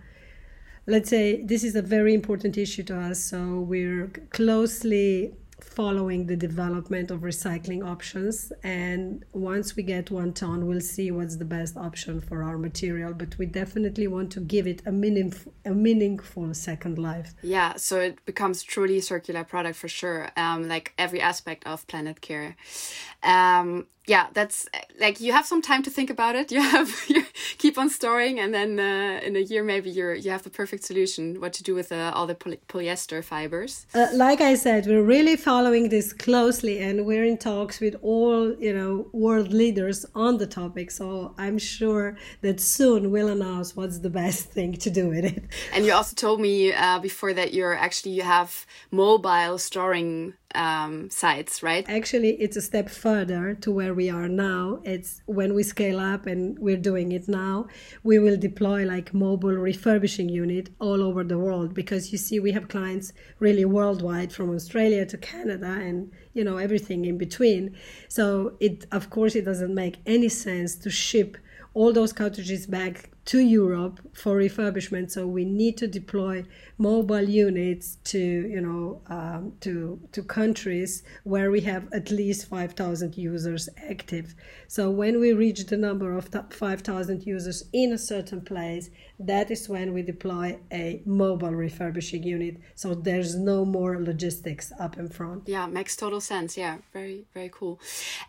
let's 0.86 1.10
say 1.10 1.42
this 1.42 1.62
is 1.62 1.76
a 1.76 1.82
very 1.82 2.12
important 2.12 2.58
issue 2.58 2.82
to 2.82 2.98
us 2.98 3.22
so 3.22 3.60
we're 3.60 4.08
closely 4.30 5.32
following 5.72 6.26
the 6.26 6.36
development 6.36 7.10
of 7.10 7.20
recycling 7.20 7.84
options. 7.84 8.52
And 8.62 9.24
once 9.32 9.76
we 9.76 9.82
get 9.82 10.10
one 10.10 10.32
ton, 10.32 10.66
we'll 10.66 10.80
see 10.80 11.10
what's 11.10 11.36
the 11.36 11.44
best 11.44 11.76
option 11.76 12.20
for 12.20 12.42
our 12.42 12.58
material. 12.58 13.12
But 13.14 13.36
we 13.38 13.46
definitely 13.46 14.06
want 14.06 14.30
to 14.32 14.40
give 14.40 14.66
it 14.66 14.82
a 14.86 14.92
meaningful, 14.92 15.52
a 15.64 15.70
meaningful 15.70 16.54
second 16.54 16.98
life. 16.98 17.34
Yeah, 17.42 17.76
so 17.76 18.00
it 18.00 18.24
becomes 18.24 18.62
truly 18.62 19.00
circular 19.00 19.44
product 19.44 19.76
for 19.76 19.88
sure. 19.88 20.30
Um, 20.36 20.68
like 20.68 20.92
every 20.98 21.20
aspect 21.20 21.66
of 21.66 21.86
planet 21.86 22.20
care. 22.20 22.56
Um, 23.22 23.86
yeah, 24.06 24.26
that's 24.32 24.68
like 24.98 25.20
you 25.20 25.32
have 25.32 25.46
some 25.46 25.62
time 25.62 25.82
to 25.84 25.90
think 25.90 26.10
about 26.10 26.34
it. 26.34 26.50
You 26.52 26.60
have 26.60 26.90
you 27.08 27.24
keep 27.58 27.78
on 27.78 27.88
storing, 27.88 28.38
and 28.40 28.52
then 28.52 28.78
uh, 28.78 29.20
in 29.26 29.36
a 29.36 29.40
year 29.40 29.62
maybe 29.62 29.90
you're 29.90 30.14
you 30.14 30.30
have 30.30 30.42
the 30.42 30.50
perfect 30.50 30.84
solution 30.84 31.40
what 31.40 31.52
to 31.54 31.62
do 31.62 31.74
with 31.74 31.92
uh, 31.92 32.12
all 32.14 32.26
the 32.26 32.34
poly 32.34 32.58
polyester 32.68 33.22
fibers. 33.24 33.86
Uh, 33.94 34.08
like 34.12 34.40
I 34.40 34.54
said, 34.54 34.86
we're 34.86 35.02
really 35.02 35.36
following 35.36 35.88
this 35.88 36.12
closely, 36.12 36.80
and 36.80 37.06
we're 37.06 37.24
in 37.24 37.38
talks 37.38 37.80
with 37.80 37.94
all 38.02 38.54
you 38.58 38.74
know 38.74 39.08
world 39.12 39.52
leaders 39.52 40.04
on 40.14 40.36
the 40.38 40.46
topic. 40.46 40.90
So 40.90 41.34
I'm 41.38 41.58
sure 41.58 42.16
that 42.42 42.60
soon 42.60 43.10
we'll 43.12 43.28
announce 43.28 43.76
what's 43.76 44.00
the 44.00 44.10
best 44.10 44.50
thing 44.56 44.72
to 44.74 44.90
do 44.90 45.08
with 45.08 45.24
it. 45.24 45.44
And 45.72 45.86
you 45.86 45.92
also 45.92 46.14
told 46.16 46.40
me 46.40 46.72
uh, 46.72 46.98
before 46.98 47.32
that 47.34 47.54
you're 47.54 47.76
actually 47.76 48.12
you 48.12 48.22
have 48.22 48.66
mobile 48.90 49.58
storing 49.58 50.34
um, 50.54 51.08
sites, 51.10 51.62
right? 51.62 51.84
Actually, 51.88 52.30
it's 52.40 52.56
a 52.56 52.62
step 52.62 52.88
further 52.88 53.54
to 53.54 53.70
where 53.70 53.94
we 53.94 54.10
are 54.10 54.28
now. 54.28 54.80
It's 54.84 55.22
when 55.26 55.54
we 55.54 55.62
scale 55.62 56.00
up, 56.00 56.26
and 56.26 56.58
we're 56.58 56.76
doing 56.76 57.12
it 57.12 57.28
now. 57.28 57.68
We 58.02 58.18
will 58.18 58.36
deploy 58.36 58.84
like 58.84 59.14
mobile 59.14 59.54
refurbishing 59.54 60.28
unit 60.28 60.70
all 60.80 61.02
over 61.02 61.24
the 61.24 61.38
world 61.38 61.74
because 61.74 62.12
you 62.12 62.18
see, 62.18 62.40
we 62.40 62.52
have 62.52 62.68
clients 62.68 63.12
really 63.38 63.64
worldwide, 63.64 64.32
from 64.32 64.54
Australia 64.54 65.06
to 65.06 65.18
Canada, 65.18 65.66
and 65.66 66.10
you 66.34 66.44
know 66.44 66.56
everything 66.56 67.04
in 67.04 67.18
between. 67.18 67.76
So 68.08 68.56
it, 68.60 68.86
of 68.92 69.10
course, 69.10 69.34
it 69.34 69.44
doesn't 69.44 69.74
make 69.74 69.98
any 70.06 70.28
sense 70.28 70.76
to 70.76 70.90
ship 70.90 71.36
all 71.74 71.92
those 71.92 72.12
cartridges 72.12 72.66
back 72.66 73.11
to 73.24 73.38
Europe 73.38 74.00
for 74.12 74.36
refurbishment. 74.36 75.10
So 75.10 75.26
we 75.26 75.44
need 75.44 75.76
to 75.78 75.86
deploy 75.86 76.44
mobile 76.78 77.28
units 77.28 77.98
to 78.04 78.18
you 78.18 78.60
know 78.60 79.00
um, 79.06 79.52
to 79.60 80.00
to 80.12 80.22
countries 80.22 81.02
where 81.24 81.50
we 81.50 81.60
have 81.60 81.92
at 81.92 82.10
least 82.10 82.48
5,000 82.48 83.16
users 83.16 83.68
active. 83.76 84.34
So 84.66 84.90
when 84.90 85.20
we 85.20 85.32
reach 85.32 85.66
the 85.66 85.76
number 85.76 86.16
of 86.16 86.28
5,000 86.50 87.26
users 87.26 87.64
in 87.72 87.92
a 87.92 87.98
certain 87.98 88.40
place, 88.40 88.90
that 89.26 89.50
is 89.50 89.68
when 89.68 89.92
we 89.92 90.02
deploy 90.02 90.58
a 90.72 91.02
mobile 91.04 91.54
refurbishing 91.54 92.22
unit. 92.22 92.56
So 92.74 92.94
there's 92.94 93.34
no 93.36 93.64
more 93.64 94.00
logistics 94.00 94.72
up 94.78 94.98
in 94.98 95.08
front. 95.08 95.48
Yeah, 95.48 95.66
makes 95.66 95.96
total 95.96 96.20
sense. 96.20 96.56
Yeah, 96.56 96.78
very 96.92 97.24
very 97.34 97.50
cool. 97.52 97.80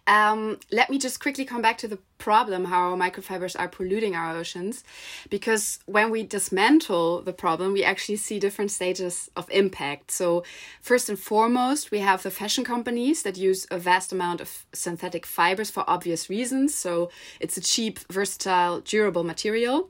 Um, 0.07 0.59
let 0.71 0.89
me 0.89 0.97
just 0.97 1.19
quickly 1.19 1.45
come 1.45 1.62
back 1.62 1.77
to 1.79 1.88
the 1.88 2.00
problem 2.23 2.63
how 2.63 2.95
microfibers 2.95 3.53
are 3.59 3.67
polluting 3.67 4.15
our 4.15 4.33
oceans 4.38 4.81
because 5.29 5.79
when 5.88 6.09
we 6.09 6.23
dismantle 6.23 7.21
the 7.21 7.33
problem 7.33 7.73
we 7.73 7.83
actually 7.83 8.15
see 8.15 8.39
different 8.39 8.71
stages 8.71 9.29
of 9.35 9.45
impact 9.51 10.09
so 10.09 10.41
first 10.79 11.09
and 11.09 11.19
foremost 11.19 11.91
we 11.91 12.00
have 12.00 12.23
the 12.23 12.31
fashion 12.31 12.63
companies 12.63 13.23
that 13.23 13.35
use 13.35 13.67
a 13.69 13.77
vast 13.77 14.13
amount 14.13 14.39
of 14.39 14.65
synthetic 14.71 15.25
fibers 15.25 15.69
for 15.69 15.83
obvious 15.85 16.29
reasons 16.29 16.73
so 16.73 17.09
it's 17.41 17.57
a 17.57 17.62
cheap 17.62 18.00
versatile 18.09 18.79
durable 18.79 19.25
material 19.25 19.89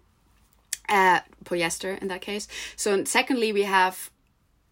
uh, 0.98 1.20
polyester 1.44 1.94
in 2.02 2.08
that 2.08 2.22
case 2.22 2.48
so 2.76 3.04
secondly 3.04 3.50
we 3.52 3.64
have 3.64 3.96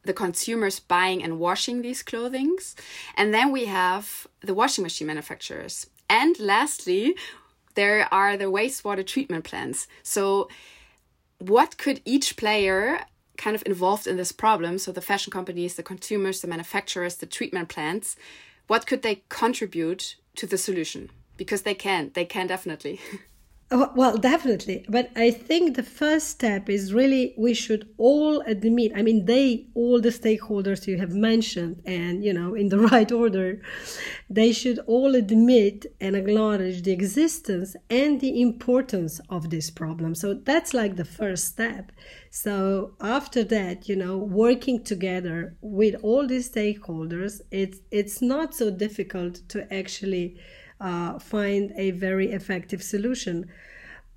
the 0.04 0.14
consumers 0.14 0.80
buying 0.80 1.20
and 1.24 1.40
washing 1.40 1.82
these 1.82 2.02
clothings 2.02 2.76
and 3.16 3.34
then 3.34 3.52
we 3.52 3.66
have 3.66 4.06
the 4.42 4.54
washing 4.54 4.84
machine 4.84 5.08
manufacturers 5.08 5.88
and 6.10 6.40
lastly 6.40 7.16
there 7.76 8.08
are 8.14 8.38
the 8.38 8.46
wastewater 8.46 9.06
treatment 9.06 9.44
plants. 9.44 9.88
So, 10.04 10.50
what 11.40 11.78
could 11.78 12.02
each 12.06 12.38
player 12.38 13.00
kind 13.38 13.56
of 13.56 13.64
involved 13.66 14.08
in 14.08 14.18
this 14.18 14.32
problem? 14.32 14.78
So, 14.78 14.92
the 14.92 15.02
fashion 15.02 15.32
companies, 15.32 15.76
the 15.76 15.84
consumers, 15.84 16.42
the 16.42 16.48
manufacturers, 16.48 17.16
the 17.16 17.26
treatment 17.26 17.70
plants, 17.70 18.16
what 18.68 18.86
could 18.88 19.02
they 19.02 19.24
contribute 19.30 20.16
to 20.36 20.46
the 20.46 20.58
solution? 20.58 21.10
Because 21.38 21.64
they 21.64 21.74
can, 21.74 22.12
they 22.14 22.26
can 22.26 22.48
definitely. 22.48 23.00
Oh, 23.74 23.90
well, 23.96 24.18
definitely. 24.18 24.86
But 24.90 25.12
I 25.16 25.32
think 25.32 25.78
the 25.78 25.84
first 25.84 26.28
step 26.28 26.70
is 26.70 26.94
really 26.94 27.34
we 27.38 27.54
should 27.54 27.88
all 27.98 28.42
admit, 28.42 28.92
I 28.94 29.02
mean, 29.02 29.24
they, 29.26 29.68
all 29.76 30.02
the 30.02 30.10
stakeholders 30.10 30.88
you 30.88 30.98
have 30.98 31.14
mentioned, 31.14 31.82
and, 31.86 32.22
you 32.22 32.34
know, 32.34 32.54
in 32.54 32.68
the 32.68 32.80
right 32.92 33.10
order, 33.10 33.62
they 34.30 34.52
should 34.52 34.80
all 34.88 35.16
admit 35.16 35.86
and 36.02 36.18
acknowledge 36.18 36.82
the 36.82 36.92
existence 36.92 37.78
and 37.90 38.20
the 38.20 38.42
importance 38.42 39.22
of 39.30 39.50
this 39.50 39.70
problem. 39.70 40.16
So 40.16 40.34
that's 40.34 40.74
like 40.74 40.98
the 40.98 41.06
first 41.06 41.46
step. 41.46 41.94
So 42.30 42.96
after 43.00 43.42
that, 43.46 43.88
you 43.88 43.96
know, 43.96 44.18
working 44.18 44.84
together 44.84 45.56
with 45.62 45.96
all 46.04 46.28
the 46.28 46.40
stakeholders, 46.40 47.40
it's, 47.52 47.80
it's 47.90 48.22
not 48.22 48.54
so 48.54 48.70
difficult 48.70 49.48
to 49.48 49.74
actually 49.74 50.36
uh, 50.82 51.20
find 51.20 51.72
a 51.78 51.92
very 51.92 52.32
effective 52.32 52.84
solution. 52.84 53.48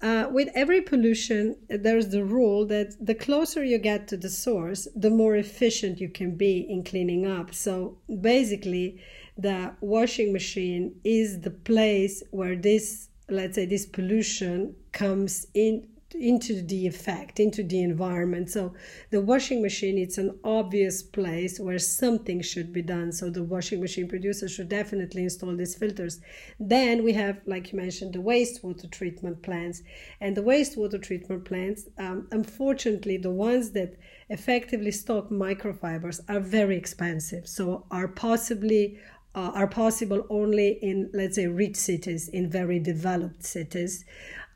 Uh, 0.02 0.28
with 0.30 0.48
every 0.54 0.80
pollution, 0.80 1.56
there's 1.68 2.08
the 2.08 2.24
rule 2.24 2.66
that 2.66 2.94
the 3.00 3.14
closer 3.14 3.62
you 3.64 3.78
get 3.78 4.08
to 4.08 4.16
the 4.16 4.28
source, 4.28 4.88
the 4.94 5.10
more 5.10 5.36
efficient 5.36 6.00
you 6.00 6.08
can 6.08 6.36
be 6.36 6.58
in 6.58 6.82
cleaning 6.82 7.26
up. 7.26 7.54
So 7.54 7.96
basically, 8.20 9.00
the 9.38 9.74
washing 9.80 10.32
machine 10.32 10.96
is 11.04 11.40
the 11.40 11.50
place 11.50 12.22
where 12.30 12.56
this, 12.56 13.08
let's 13.28 13.54
say, 13.54 13.66
this 13.66 13.86
pollution 13.86 14.74
comes 14.92 15.46
in 15.54 15.86
into 16.14 16.62
the 16.62 16.86
effect 16.86 17.40
into 17.40 17.62
the 17.62 17.82
environment. 17.82 18.50
So 18.50 18.74
the 19.10 19.20
washing 19.20 19.62
machine 19.62 19.98
it's 19.98 20.18
an 20.18 20.38
obvious 20.44 21.02
place 21.02 21.58
where 21.58 21.78
something 21.78 22.40
should 22.42 22.72
be 22.72 22.82
done. 22.82 23.12
So 23.12 23.30
the 23.30 23.42
washing 23.42 23.80
machine 23.80 24.08
producer 24.08 24.48
should 24.48 24.68
definitely 24.68 25.24
install 25.24 25.56
these 25.56 25.74
filters. 25.74 26.20
Then 26.60 27.02
we 27.02 27.12
have 27.14 27.40
like 27.46 27.72
you 27.72 27.78
mentioned 27.78 28.14
the 28.14 28.20
wastewater 28.20 28.90
treatment 28.90 29.42
plants. 29.42 29.82
And 30.20 30.36
the 30.36 30.42
wastewater 30.42 31.02
treatment 31.02 31.44
plants 31.44 31.86
um, 31.98 32.28
unfortunately 32.30 33.16
the 33.16 33.30
ones 33.30 33.70
that 33.72 33.94
effectively 34.28 34.90
stock 34.90 35.30
microfibers 35.30 36.20
are 36.28 36.40
very 36.40 36.76
expensive. 36.76 37.48
So 37.48 37.86
are 37.90 38.08
possibly 38.08 38.98
uh, 39.34 39.50
are 39.54 39.66
possible 39.66 40.24
only 40.30 40.78
in 40.80 41.10
let's 41.12 41.36
say 41.36 41.46
rich 41.46 41.76
cities 41.76 42.28
in 42.28 42.48
very 42.48 42.78
developed 42.78 43.44
cities 43.44 44.04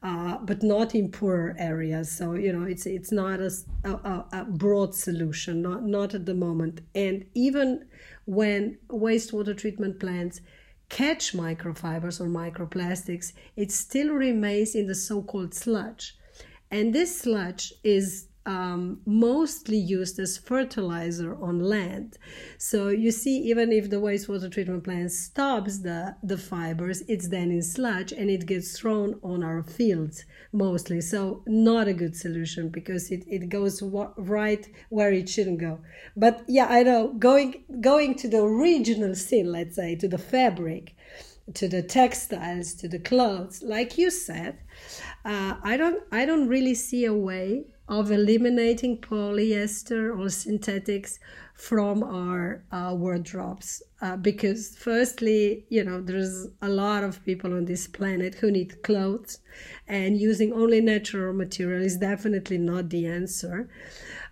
uh, 0.03 0.39
but 0.39 0.63
not 0.63 0.95
in 0.95 1.11
poorer 1.11 1.57
areas. 1.59 2.11
So 2.11 2.35
you 2.35 2.53
know, 2.53 2.65
it's 2.65 2.87
it's 2.87 3.11
not 3.11 3.41
a, 3.41 3.51
a, 3.85 4.25
a, 4.33 4.45
broad 4.45 4.95
solution, 4.95 5.63
not 5.63 5.85
not 5.85 6.15
at 6.15 6.27
the 6.27 6.35
moment. 6.35 6.81
And 6.95 7.25
even 7.35 7.87
when 8.25 8.79
wastewater 8.89 9.57
treatment 9.57 9.99
plants 9.99 10.41
catch 10.89 11.33
microfibers 11.33 12.21
or 12.21 12.29
microplastics, 12.29 13.33
it 13.57 13.73
still 13.73 14.11
remains 14.11 14.75
in 14.75 14.87
the 14.87 14.95
so-called 14.95 15.53
sludge, 15.53 16.17
and 16.71 16.95
this 16.95 17.21
sludge 17.21 17.73
is 17.83 18.28
um, 18.49 19.03
mostly 19.05 19.77
used 19.77 20.19
as 20.19 20.39
fertilizer 20.39 21.37
on 21.41 21.61
land. 21.61 22.17
So 22.57 22.89
you 22.89 23.11
see, 23.11 23.37
even 23.51 23.71
if 23.71 23.91
the 23.91 23.97
wastewater 23.97 24.51
treatment 24.51 24.85
plant 24.85 25.13
stops 25.13 25.81
the, 25.81 26.17
the 26.23 26.39
fibers, 26.39 27.03
it's 27.09 27.29
then 27.29 27.51
in 27.51 27.63
sludge 27.63 28.11
and 28.11 28.31
it 28.31 28.47
gets 28.47 28.79
thrown 28.79 29.21
on 29.23 29.45
our 29.45 29.63
fields 29.63 30.25
mostly. 30.53 31.03
So 31.03 31.43
not 31.47 31.89
a 31.89 31.93
good 31.93 32.17
solution 32.17 32.71
because 32.71 33.11
it, 33.11 33.23
it 33.29 33.51
goes 33.51 33.83
right 33.83 34.67
where 34.89 35.13
it 35.13 35.29
shouldn't 35.29 35.61
go. 35.61 35.81
But 36.17 36.43
yeah, 36.49 36.69
I 36.71 36.83
know 36.85 37.13
going 37.19 37.65
going 37.83 38.15
to 38.17 38.29
the 38.29 38.43
original 38.43 39.15
scene, 39.15 39.53
let's 39.53 39.77
say, 39.77 39.95
to 39.97 40.09
the 40.09 40.17
fabric, 40.17 40.95
to 41.53 41.69
the 41.69 41.83
textiles, 41.83 42.73
to 42.75 42.89
the 42.89 42.99
clothes, 42.99 43.63
like 43.63 43.99
you 43.99 44.11
said, 44.11 44.59
uh, 45.27 45.57
I 45.63 45.77
don't 45.77 46.03
I 46.11 46.25
don't 46.25 46.49
really 46.49 46.75
see 46.75 47.05
a 47.05 47.13
way 47.13 47.67
of 47.89 48.11
eliminating 48.11 48.99
polyester 48.99 50.17
or 50.19 50.29
synthetics 50.29 51.19
from 51.55 52.03
our 52.05 52.63
uh, 52.71 52.95
wardrobes. 52.95 53.83
Uh, 54.01 54.17
because 54.17 54.77
firstly 54.77 55.65
you 55.71 55.83
know 55.83 56.01
there's 56.01 56.47
a 56.63 56.69
lot 56.69 57.03
of 57.03 57.25
people 57.25 57.53
on 57.53 57.65
this 57.65 57.89
planet 57.89 58.35
who 58.37 58.51
need 58.51 58.81
clothes 58.83 59.41
and 59.89 60.21
using 60.21 60.53
only 60.53 60.81
natural 60.81 61.33
material 61.33 61.83
is 61.83 61.97
definitely 61.97 62.59
not 62.59 62.91
the 62.91 63.07
answer. 63.07 63.69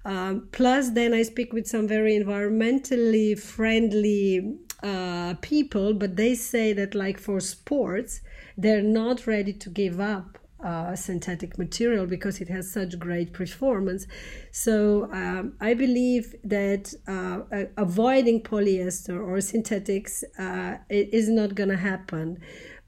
Um, 0.04 0.48
plus 0.52 0.90
then 0.90 1.12
i 1.12 1.22
speak 1.22 1.52
with 1.52 1.66
some 1.66 1.88
very 1.88 2.12
environmentally 2.16 3.36
friendly 3.36 4.56
uh, 4.84 5.34
people 5.40 5.94
but 5.94 6.14
they 6.14 6.36
say 6.36 6.72
that 6.74 6.94
like 6.94 7.18
for 7.18 7.40
sports 7.40 8.20
they're 8.56 8.82
not 8.82 9.26
ready 9.26 9.52
to 9.52 9.68
give 9.68 9.98
up 9.98 10.38
uh, 10.66 10.96
synthetic 10.96 11.56
material 11.58 12.06
because 12.06 12.40
it 12.40 12.48
has 12.48 12.70
such 12.70 12.98
great 12.98 13.32
performance. 13.32 14.06
So 14.50 15.08
um, 15.12 15.54
I 15.60 15.74
believe 15.74 16.34
that 16.42 16.92
uh, 17.06 17.66
avoiding 17.76 18.42
polyester 18.42 19.16
or 19.24 19.40
synthetics 19.40 20.24
uh, 20.38 20.78
is 20.90 21.28
not 21.28 21.54
going 21.54 21.68
to 21.70 21.76
happen 21.76 22.38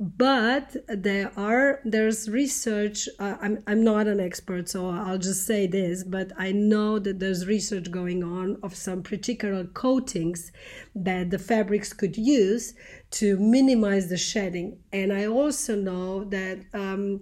but 0.01 0.77
there 0.87 1.33
are 1.37 1.81
there's 1.85 2.31
research 2.31 3.09
uh, 3.19 3.37
I'm, 3.41 3.65
I'm 3.67 3.83
not 3.83 4.07
an 4.07 4.21
expert 4.21 4.69
so 4.69 4.91
i'll 4.91 5.19
just 5.19 5.45
say 5.45 5.67
this 5.67 6.05
but 6.05 6.31
i 6.39 6.53
know 6.53 7.01
that 7.01 7.19
there's 7.19 7.47
research 7.49 7.91
going 7.91 8.23
on 8.23 8.59
of 8.63 8.77
some 8.77 9.03
particular 9.03 9.65
coatings 9.65 10.53
that 10.95 11.31
the 11.31 11.39
fabrics 11.39 11.93
could 11.93 12.17
use 12.17 12.75
to 13.13 13.37
minimize 13.39 14.09
the 14.09 14.17
shedding 14.17 14.79
and 14.93 15.13
i 15.13 15.27
also 15.27 15.75
know 15.75 16.23
that 16.25 16.61
um, 16.75 17.21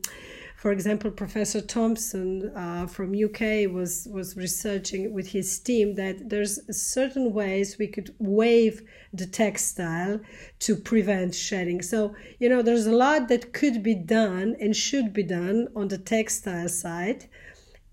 for 0.56 0.72
example, 0.72 1.10
Professor 1.10 1.60
Thompson 1.60 2.50
uh, 2.56 2.86
from 2.86 3.14
UK 3.14 3.70
was 3.70 4.08
was 4.10 4.36
researching 4.36 5.12
with 5.12 5.28
his 5.28 5.58
team 5.58 5.94
that 5.96 6.30
there's 6.30 6.58
certain 6.74 7.34
ways 7.34 7.76
we 7.78 7.86
could 7.86 8.14
wave 8.18 8.82
the 9.12 9.26
textile 9.26 10.18
to 10.60 10.74
prevent 10.74 11.34
shedding. 11.34 11.82
So 11.82 12.14
you 12.38 12.48
know, 12.48 12.62
there's 12.62 12.86
a 12.86 12.96
lot 12.96 13.28
that 13.28 13.52
could 13.52 13.82
be 13.82 13.94
done 13.94 14.56
and 14.58 14.74
should 14.74 15.12
be 15.12 15.22
done 15.22 15.68
on 15.76 15.88
the 15.88 15.98
textile 15.98 16.70
side 16.70 17.28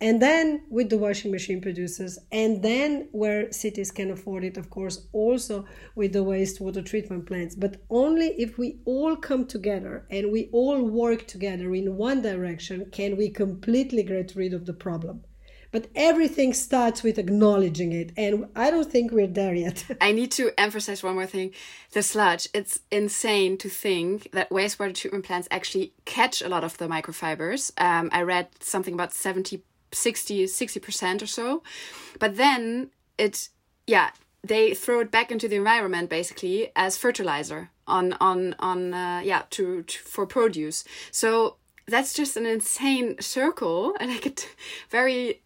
and 0.02 0.22
then 0.22 0.64
with 0.70 0.90
the 0.90 0.98
washing 0.98 1.32
machine 1.32 1.62
producers 1.62 2.20
and 2.32 2.62
then 2.62 3.08
where 3.12 3.52
cities 3.52 3.92
can 3.92 4.12
afford 4.12 4.44
it 4.44 4.58
of 4.58 4.70
course 4.70 5.08
also 5.14 5.66
with 5.96 6.14
the 6.14 6.24
wastewater 6.24 6.86
treatment 6.86 7.26
plants. 7.26 7.56
But 7.56 7.78
only 7.90 8.28
if 8.38 8.58
we 8.58 8.80
all 8.86 9.16
come 9.16 9.46
together 9.46 10.06
and 10.10 10.32
we 10.32 10.50
all 10.52 10.84
work 10.84 11.28
together 11.28 11.74
in 11.74 11.98
one 11.98 12.22
direction 12.22 12.90
can 12.92 13.16
we 13.16 13.30
completely 13.30 14.04
get 14.04 14.36
rid 14.36 14.54
of 14.54 14.66
the 14.66 14.74
problem. 14.74 15.24
But 15.72 15.88
everything 15.96 16.54
starts 16.54 17.02
with 17.02 17.18
acknowledging 17.18 17.94
it 17.94 18.12
and 18.16 18.48
i 18.56 18.70
don't 18.70 18.92
think 18.92 19.12
we're 19.12 19.26
there 19.26 19.56
yet. 19.56 19.86
I 20.02 20.12
need 20.12 20.32
to 20.34 20.52
emphasize 20.60 21.02
one 21.02 21.16
more 21.16 21.26
thing. 21.26 21.52
The 21.94 22.04
sludge 22.04 22.50
it's 22.54 22.80
insane 22.92 23.58
to 23.60 23.70
think 23.70 24.32
that 24.34 24.50
wastewater 24.50 24.94
treatment 24.94 25.26
plants 25.26 25.48
actually 25.50 25.94
catch 26.06 26.42
a 26.42 26.50
lot 26.50 26.64
of 26.64 26.78
the 26.78 26.88
microfibers. 26.88 27.72
Um, 27.78 28.10
i 28.12 28.22
read 28.22 28.50
something 28.60 28.94
about 28.94 29.14
70 29.14 29.64
60 29.94 30.46
60% 30.46 31.22
or 31.22 31.28
so. 31.28 31.64
But 32.20 32.38
then 32.38 32.92
it 33.18 33.50
yeah 33.88 34.12
they 34.46 34.74
throw 34.74 35.00
it 35.00 35.12
back 35.12 35.32
into 35.32 35.48
the 35.48 35.56
environment 35.56 36.10
basically 36.10 36.72
as 36.76 36.98
fertilizer 36.98 37.70
on 37.88 38.14
on 38.14 38.56
on 38.60 38.94
uh, 38.94 39.22
yeah 39.24 39.44
to, 39.52 39.84
to, 39.84 40.00
for 40.00 40.26
produce. 40.26 40.84
So 41.12 41.58
that's 41.88 42.14
just 42.14 42.38
an 42.38 42.46
insane 42.46 43.20
circle 43.20 43.96
and 44.00 44.12
like 44.14 44.26
a 44.26 44.34
very 44.90 45.42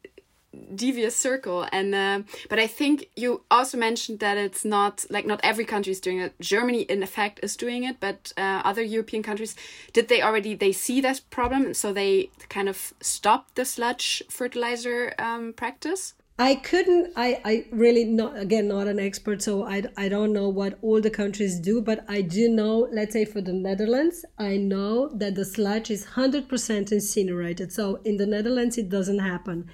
devious 0.75 1.15
circle 1.15 1.67
and 1.71 1.93
uh, 1.95 2.21
but 2.49 2.59
i 2.59 2.67
think 2.67 3.09
you 3.15 3.41
also 3.49 3.77
mentioned 3.77 4.19
that 4.19 4.37
it's 4.37 4.65
not 4.65 5.05
like 5.09 5.25
not 5.25 5.39
every 5.43 5.65
country 5.65 5.91
is 5.91 5.99
doing 5.99 6.19
it. 6.19 6.33
Germany 6.39 6.81
in 6.81 7.03
effect 7.03 7.39
is 7.43 7.55
doing 7.55 7.83
it 7.83 7.99
but 7.99 8.33
uh, 8.37 8.61
other 8.63 8.81
european 8.81 9.23
countries 9.23 9.55
did 9.93 10.07
they 10.07 10.21
already 10.21 10.53
they 10.55 10.71
see 10.71 11.01
this 11.01 11.19
problem 11.19 11.73
so 11.73 11.93
they 11.93 12.29
kind 12.49 12.69
of 12.69 12.93
stopped 13.01 13.55
the 13.55 13.65
sludge 13.65 14.23
fertilizer 14.29 15.13
um, 15.19 15.53
practice 15.53 16.13
I 16.39 16.53
couldn't, 16.53 17.13
I, 17.15 17.41
I 17.43 17.65
really 17.71 18.05
not, 18.05 18.37
again, 18.37 18.67
not 18.67 18.85
an 18.87 18.99
expert, 18.99 19.41
so 19.41 19.63
I, 19.63 19.81
I 19.97 20.07
don't 20.07 20.33
know 20.33 20.49
what 20.49 20.77
all 20.83 21.01
the 21.01 21.09
countries 21.09 21.59
do, 21.59 21.81
but 21.81 22.05
I 22.07 22.21
do 22.21 22.47
know, 22.47 22.87
let's 22.91 23.13
say 23.13 23.25
for 23.25 23.41
the 23.41 23.53
Netherlands, 23.53 24.23
I 24.37 24.57
know 24.57 25.09
that 25.15 25.33
the 25.33 25.43
sludge 25.43 25.89
is 25.89 26.05
100% 26.05 26.91
incinerated. 26.91 27.73
So 27.73 28.01
in 28.05 28.17
the 28.17 28.27
Netherlands, 28.27 28.77
it 28.77 28.87
doesn't 28.87 29.17
happen. 29.17 29.67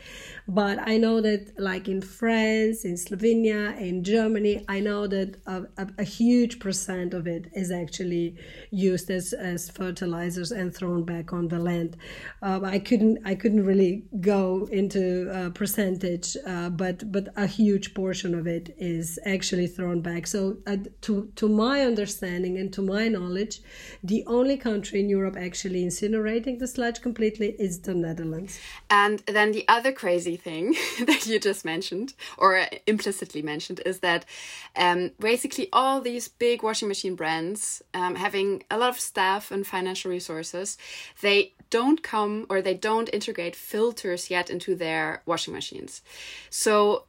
But 0.48 0.80
I 0.88 0.96
know 0.98 1.20
that, 1.20 1.52
like 1.60 1.90
in 1.90 2.02
France, 2.02 2.86
in 2.86 2.96
Slovenia, 2.96 3.78
in 3.80 4.02
Germany, 4.04 4.64
I 4.70 4.80
know 4.80 5.06
that 5.08 5.36
a, 5.46 5.64
a, 5.78 5.88
a 5.98 6.04
huge 6.04 6.60
percent 6.60 7.14
of 7.14 7.28
it 7.28 7.48
is 7.54 7.72
actually 7.72 8.38
used 8.72 9.10
as, 9.10 9.34
as 9.34 9.70
fertilizers 9.70 10.52
and 10.52 10.74
thrown 10.74 11.04
back 11.04 11.34
on 11.34 11.50
the 11.50 11.60
land. 11.60 11.98
Uh, 12.42 12.62
I 12.64 12.80
couldn't 12.80 13.20
I 13.26 13.36
couldn't 13.36 13.66
really 13.66 14.04
go 14.20 14.68
into 14.72 15.30
a 15.34 15.50
percentage, 15.50 16.36
uh, 16.46 16.53
but 16.70 17.12
but 17.12 17.30
a 17.36 17.48
huge 17.48 17.94
portion 17.94 18.34
of 18.34 18.48
it 18.48 18.76
is 18.78 19.20
actually 19.26 19.68
thrown 19.68 20.02
back. 20.02 20.28
So 20.28 20.58
uh, 20.66 20.78
to 21.02 21.32
to 21.36 21.48
my 21.48 21.82
understanding 21.82 22.58
and 22.58 22.72
to 22.74 22.82
my 22.82 23.08
knowledge, 23.08 23.62
the 24.04 24.24
only 24.26 24.58
country 24.58 25.00
in 25.00 25.10
Europe 25.10 25.38
actually 25.38 25.84
incinerating 25.86 26.60
the 26.60 26.68
sludge 26.68 27.02
completely 27.02 27.56
is 27.60 27.80
the 27.82 27.94
Netherlands. 27.94 28.60
And 28.90 29.20
then 29.28 29.52
the 29.52 29.66
other 29.68 29.92
crazy 29.92 30.24
crazy 30.24 30.38
thing 30.38 30.76
that 31.06 31.26
you 31.26 31.40
just 31.40 31.66
mentioned 31.66 32.14
or 32.38 32.66
implicitly 32.88 33.42
mentioned 33.42 33.82
is 33.86 34.00
that 34.00 34.26
um, 34.76 35.12
basically 35.20 35.68
all 35.74 36.02
these 36.02 36.28
big 36.28 36.64
washing 36.64 36.88
machine 36.88 37.16
brands 37.16 37.82
um, 37.94 38.16
having 38.16 38.64
a 38.70 38.78
lot 38.78 38.90
of 38.90 39.00
staff 39.00 39.52
and 39.52 39.66
financial 39.66 40.12
resources 40.12 40.78
they 41.22 41.53
don't 41.70 42.04
come 42.04 42.46
or 42.50 42.62
they 42.62 42.74
don't 42.74 43.10
integrate 43.14 43.56
filters 43.56 44.30
yet 44.30 44.50
into 44.50 44.76
their 44.76 45.22
washing 45.26 45.54
machines. 45.54 46.02
So 46.50 47.06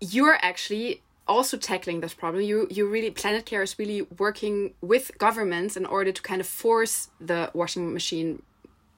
you're 0.00 0.38
actually 0.42 1.02
also 1.28 1.56
tackling 1.56 2.00
this 2.00 2.14
problem. 2.14 2.42
You 2.42 2.66
you 2.70 2.86
really 2.86 3.10
planet 3.10 3.46
care 3.46 3.62
is 3.62 3.78
really 3.78 4.02
working 4.18 4.74
with 4.80 5.16
governments 5.18 5.76
in 5.76 5.86
order 5.86 6.12
to 6.12 6.22
kind 6.22 6.40
of 6.40 6.46
force 6.46 7.08
the 7.20 7.50
washing 7.54 7.92
machine 7.92 8.42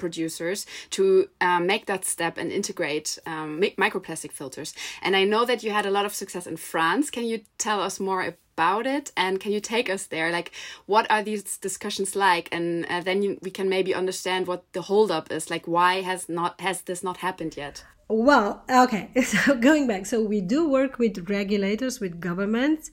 producers 0.05 0.67
to 0.91 1.29
um, 1.41 1.67
make 1.67 1.85
that 1.87 2.05
step 2.05 2.35
and 2.39 2.53
integrate 2.53 3.19
um, 3.27 3.61
microplastic 3.85 4.33
filters. 4.33 4.75
And 5.03 5.17
I 5.17 5.25
know 5.25 5.45
that 5.47 5.63
you 5.65 5.71
had 5.71 5.87
a 5.87 5.95
lot 5.97 6.07
of 6.07 6.15
success 6.15 6.47
in 6.47 6.57
France. 6.57 7.11
Can 7.11 7.25
you 7.25 7.39
tell 7.57 7.81
us 7.81 7.99
more 7.99 8.23
about 8.57 8.87
it 8.87 9.13
and 9.17 9.41
can 9.41 9.53
you 9.53 9.61
take 9.61 9.89
us 9.91 10.07
there? 10.07 10.31
Like, 10.31 10.53
what 10.87 11.11
are 11.11 11.23
these 11.23 11.59
discussions 11.59 12.15
like? 12.15 12.49
And 12.53 12.87
uh, 12.87 13.01
then 13.01 13.23
you, 13.23 13.39
we 13.43 13.51
can 13.51 13.69
maybe 13.69 13.95
understand 13.95 14.47
what 14.47 14.65
the 14.73 14.83
holdup 14.83 15.33
is. 15.33 15.51
Like, 15.51 15.67
why 15.67 16.03
has 16.03 16.29
not 16.29 16.61
has 16.61 16.83
this 16.83 17.03
not 17.03 17.19
happened 17.19 17.57
yet? 17.57 17.85
Well, 18.09 18.65
okay. 18.71 19.11
So 19.25 19.55
going 19.57 19.87
back, 19.87 20.05
so 20.07 20.23
we 20.23 20.41
do 20.43 20.69
work 20.69 20.99
with 20.99 21.29
regulators, 21.31 22.01
with 22.01 22.21
governments, 22.21 22.91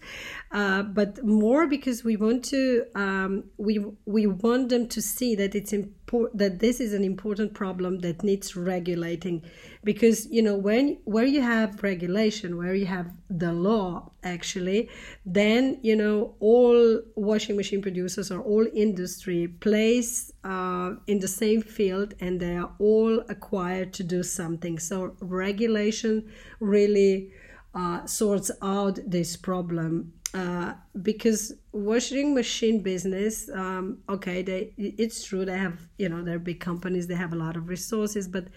uh, 0.51 0.83
but 0.83 1.23
more 1.23 1.67
because 1.67 2.03
we 2.03 2.15
want 2.15 2.45
to 2.45 2.85
um, 2.95 3.43
we 3.57 3.83
we 4.05 4.25
want 4.27 4.69
them 4.69 4.87
to 4.87 5.01
see 5.01 5.35
that 5.35 5.53
it's 5.53 5.73
important 5.73 6.37
that 6.37 6.59
this 6.59 6.79
is 6.79 6.93
an 6.93 7.03
important 7.03 7.53
problem 7.53 7.99
that 7.99 8.23
needs 8.23 8.55
regulating, 8.55 9.43
because 9.83 10.27
you 10.31 10.41
know 10.41 10.55
when 10.55 10.97
where 11.03 11.25
you 11.25 11.41
have 11.41 11.83
regulation, 11.83 12.57
where 12.57 12.73
you 12.73 12.85
have 12.85 13.11
the 13.29 13.51
law 13.51 14.10
actually, 14.23 14.89
then 15.25 15.79
you 15.81 15.95
know 15.95 16.35
all 16.39 17.01
washing 17.15 17.55
machine 17.55 17.81
producers 17.81 18.31
or 18.31 18.41
all 18.41 18.65
industry 18.73 19.47
plays 19.47 20.31
uh, 20.43 20.93
in 21.07 21.19
the 21.19 21.27
same 21.27 21.61
field, 21.61 22.13
and 22.19 22.39
they 22.39 22.55
are 22.55 22.71
all 22.79 23.19
acquired 23.29 23.93
to 23.93 24.03
do 24.03 24.23
something. 24.23 24.79
So 24.79 25.15
regulation 25.21 26.31
really 26.59 27.31
uh, 27.73 28.05
sorts 28.05 28.51
out 28.61 28.99
this 29.05 29.37
problem 29.37 30.13
uh, 30.33 30.73
because 31.01 31.53
washing 31.73 32.33
machine 32.35 32.81
business 32.81 33.49
um, 33.53 33.97
okay 34.09 34.41
they 34.41 34.73
it's 34.77 35.23
true 35.23 35.45
they 35.45 35.57
have 35.57 35.79
you 35.97 36.09
know 36.09 36.21
they're 36.21 36.39
big 36.39 36.59
companies 36.59 37.07
they 37.07 37.15
have 37.15 37.31
a 37.31 37.35
lot 37.35 37.55
of 37.55 37.69
resources 37.69 38.27
but 38.27 38.47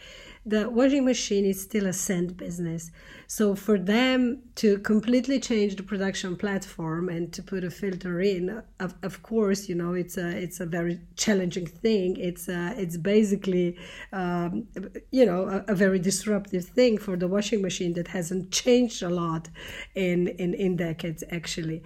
the 0.46 0.68
washing 0.68 1.06
machine 1.06 1.46
is 1.46 1.62
still 1.62 1.86
a 1.86 1.92
cent 1.92 2.36
business. 2.36 2.90
So 3.26 3.54
for 3.54 3.78
them 3.78 4.42
to 4.56 4.78
completely 4.78 5.40
change 5.40 5.76
the 5.76 5.82
production 5.82 6.36
platform 6.36 7.08
and 7.08 7.32
to 7.32 7.42
put 7.42 7.64
a 7.64 7.70
filter 7.70 8.20
in, 8.20 8.62
of, 8.78 8.94
of 9.02 9.22
course, 9.22 9.68
you 9.70 9.74
know, 9.74 9.94
it's 9.94 10.18
a 10.18 10.28
it's 10.28 10.60
a 10.60 10.66
very 10.66 11.00
challenging 11.16 11.66
thing. 11.66 12.18
It's 12.18 12.48
a, 12.48 12.74
it's 12.76 12.98
basically, 12.98 13.78
um, 14.12 14.66
you 15.10 15.24
know, 15.24 15.48
a, 15.48 15.72
a, 15.72 15.74
very 15.74 15.98
disruptive 15.98 16.66
thing 16.66 16.98
for 16.98 17.16
the 17.16 17.26
washing 17.26 17.62
machine 17.62 17.94
that 17.94 18.08
hasn't 18.08 18.50
changed 18.52 19.02
a 19.02 19.08
lot 19.08 19.48
in 19.94 20.28
in, 20.28 20.52
in 20.52 20.76
decades 20.76 21.24
actually. 21.30 21.82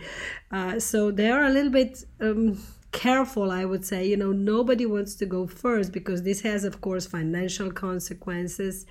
Uh, 0.50 0.80
so 0.80 1.12
they 1.18 1.28
are 1.28 1.44
a 1.44 1.50
little 1.50 1.72
bit. 1.72 2.04
Um, 2.20 2.58
careful 2.90 3.50
i 3.50 3.66
would 3.66 3.84
say 3.84 4.08
you 4.08 4.16
know 4.16 4.32
nobody 4.32 4.86
wants 4.86 5.14
to 5.14 5.26
go 5.26 5.46
first 5.46 5.92
because 5.92 6.22
this 6.22 6.40
has 6.40 6.64
of 6.64 6.80
course 6.80 7.06
financial 7.06 7.70
consequences 7.70 8.86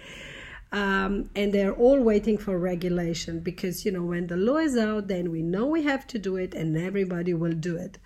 um, 0.71 1.29
and 1.35 1.51
they're 1.51 1.73
all 1.73 1.99
waiting 1.99 2.37
for 2.37 2.59
regulation 2.59 3.39
because 3.39 3.85
you 3.85 3.91
know 3.91 4.03
when 4.03 4.27
the 4.27 4.37
law 4.37 4.57
is 4.57 4.77
out 4.77 5.07
then 5.07 5.31
we 5.31 5.41
know 5.41 5.65
we 5.65 5.81
have 5.81 6.05
to 6.05 6.19
do 6.19 6.35
it 6.35 6.53
and 6.53 6.77
everybody 6.77 7.33
will 7.33 7.53
do 7.53 7.75
it 7.75 7.97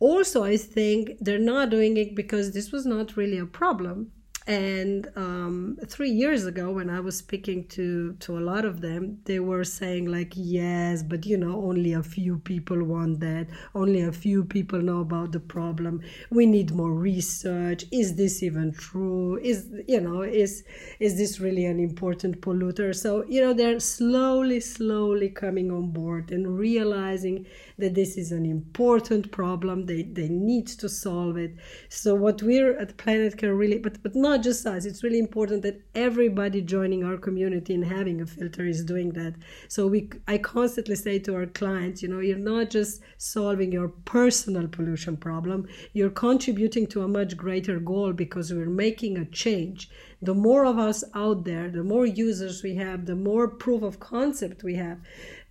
also 0.00 0.44
i 0.44 0.54
think 0.54 1.16
they're 1.20 1.38
not 1.54 1.70
doing 1.70 1.96
it 1.96 2.14
because 2.14 2.52
this 2.52 2.70
was 2.70 2.84
not 2.84 3.16
really 3.16 3.38
a 3.38 3.46
problem 3.46 4.12
and 4.46 5.08
um, 5.16 5.78
three 5.86 6.10
years 6.10 6.46
ago 6.46 6.70
when 6.72 6.90
i 6.90 6.98
was 6.98 7.16
speaking 7.16 7.66
to 7.68 8.12
to 8.14 8.36
a 8.38 8.40
lot 8.40 8.64
of 8.64 8.80
them 8.80 9.18
they 9.24 9.38
were 9.38 9.62
saying 9.64 10.06
like 10.06 10.32
yes 10.34 11.02
but 11.02 11.24
you 11.24 11.36
know 11.36 11.62
only 11.64 11.92
a 11.92 12.02
few 12.02 12.38
people 12.38 12.82
want 12.84 13.20
that. 13.20 13.46
Only 13.74 14.02
a 14.02 14.12
few 14.12 14.44
people 14.44 14.80
know 14.80 15.00
about 15.00 15.32
the 15.32 15.40
problem. 15.40 16.00
We 16.30 16.46
need 16.46 16.72
more 16.72 16.92
research. 16.92 17.84
Is 17.90 18.16
this 18.16 18.42
even 18.42 18.72
true? 18.72 19.38
Is 19.42 19.68
you 19.88 20.00
know 20.00 20.22
is 20.22 20.64
is 21.00 21.16
this 21.16 21.40
really 21.40 21.64
an 21.64 21.78
important 21.80 22.40
polluter? 22.40 22.94
So 22.94 23.24
you 23.28 23.40
know 23.40 23.52
they're 23.52 23.80
slowly 23.80 24.60
slowly 24.60 25.28
coming 25.28 25.70
on 25.70 25.90
board 25.90 26.30
and 26.32 26.58
realizing 26.58 27.46
that 27.78 27.94
this 27.94 28.16
is 28.16 28.32
an 28.32 28.46
important 28.46 29.30
problem. 29.32 29.86
They 29.86 30.02
they 30.02 30.28
need 30.28 30.66
to 30.82 30.88
solve 30.88 31.36
it. 31.36 31.52
So 31.88 32.14
what 32.14 32.42
we're 32.42 32.78
at 32.78 32.96
planet 32.96 33.36
care 33.38 33.54
really 33.54 33.78
but 33.78 34.02
but 34.02 34.14
not 34.14 34.31
not 34.32 34.42
just 34.42 34.66
us. 34.66 34.86
It's 34.86 35.04
really 35.04 35.18
important 35.18 35.60
that 35.62 35.82
everybody 35.94 36.62
joining 36.62 37.04
our 37.04 37.18
community 37.18 37.74
and 37.74 37.84
having 37.84 38.22
a 38.22 38.26
filter 38.26 38.64
is 38.64 38.82
doing 38.82 39.10
that. 39.10 39.34
So 39.68 39.86
we, 39.86 40.08
I 40.26 40.38
constantly 40.38 40.96
say 40.96 41.18
to 41.18 41.34
our 41.34 41.44
clients, 41.44 42.02
you 42.02 42.08
know, 42.08 42.20
you're 42.20 42.38
not 42.38 42.70
just 42.70 43.02
solving 43.18 43.70
your 43.72 43.88
personal 43.88 44.68
pollution 44.68 45.18
problem. 45.18 45.68
You're 45.92 46.16
contributing 46.26 46.86
to 46.88 47.02
a 47.02 47.08
much 47.08 47.36
greater 47.36 47.78
goal 47.78 48.14
because 48.14 48.50
we're 48.50 48.78
making 48.86 49.18
a 49.18 49.26
change. 49.26 49.90
The 50.22 50.34
more 50.34 50.64
of 50.64 50.78
us 50.78 51.04
out 51.14 51.44
there, 51.44 51.68
the 51.68 51.84
more 51.84 52.06
users 52.06 52.62
we 52.62 52.76
have, 52.76 53.04
the 53.04 53.16
more 53.16 53.48
proof 53.48 53.82
of 53.82 54.00
concept 54.00 54.62
we 54.62 54.76
have 54.76 54.98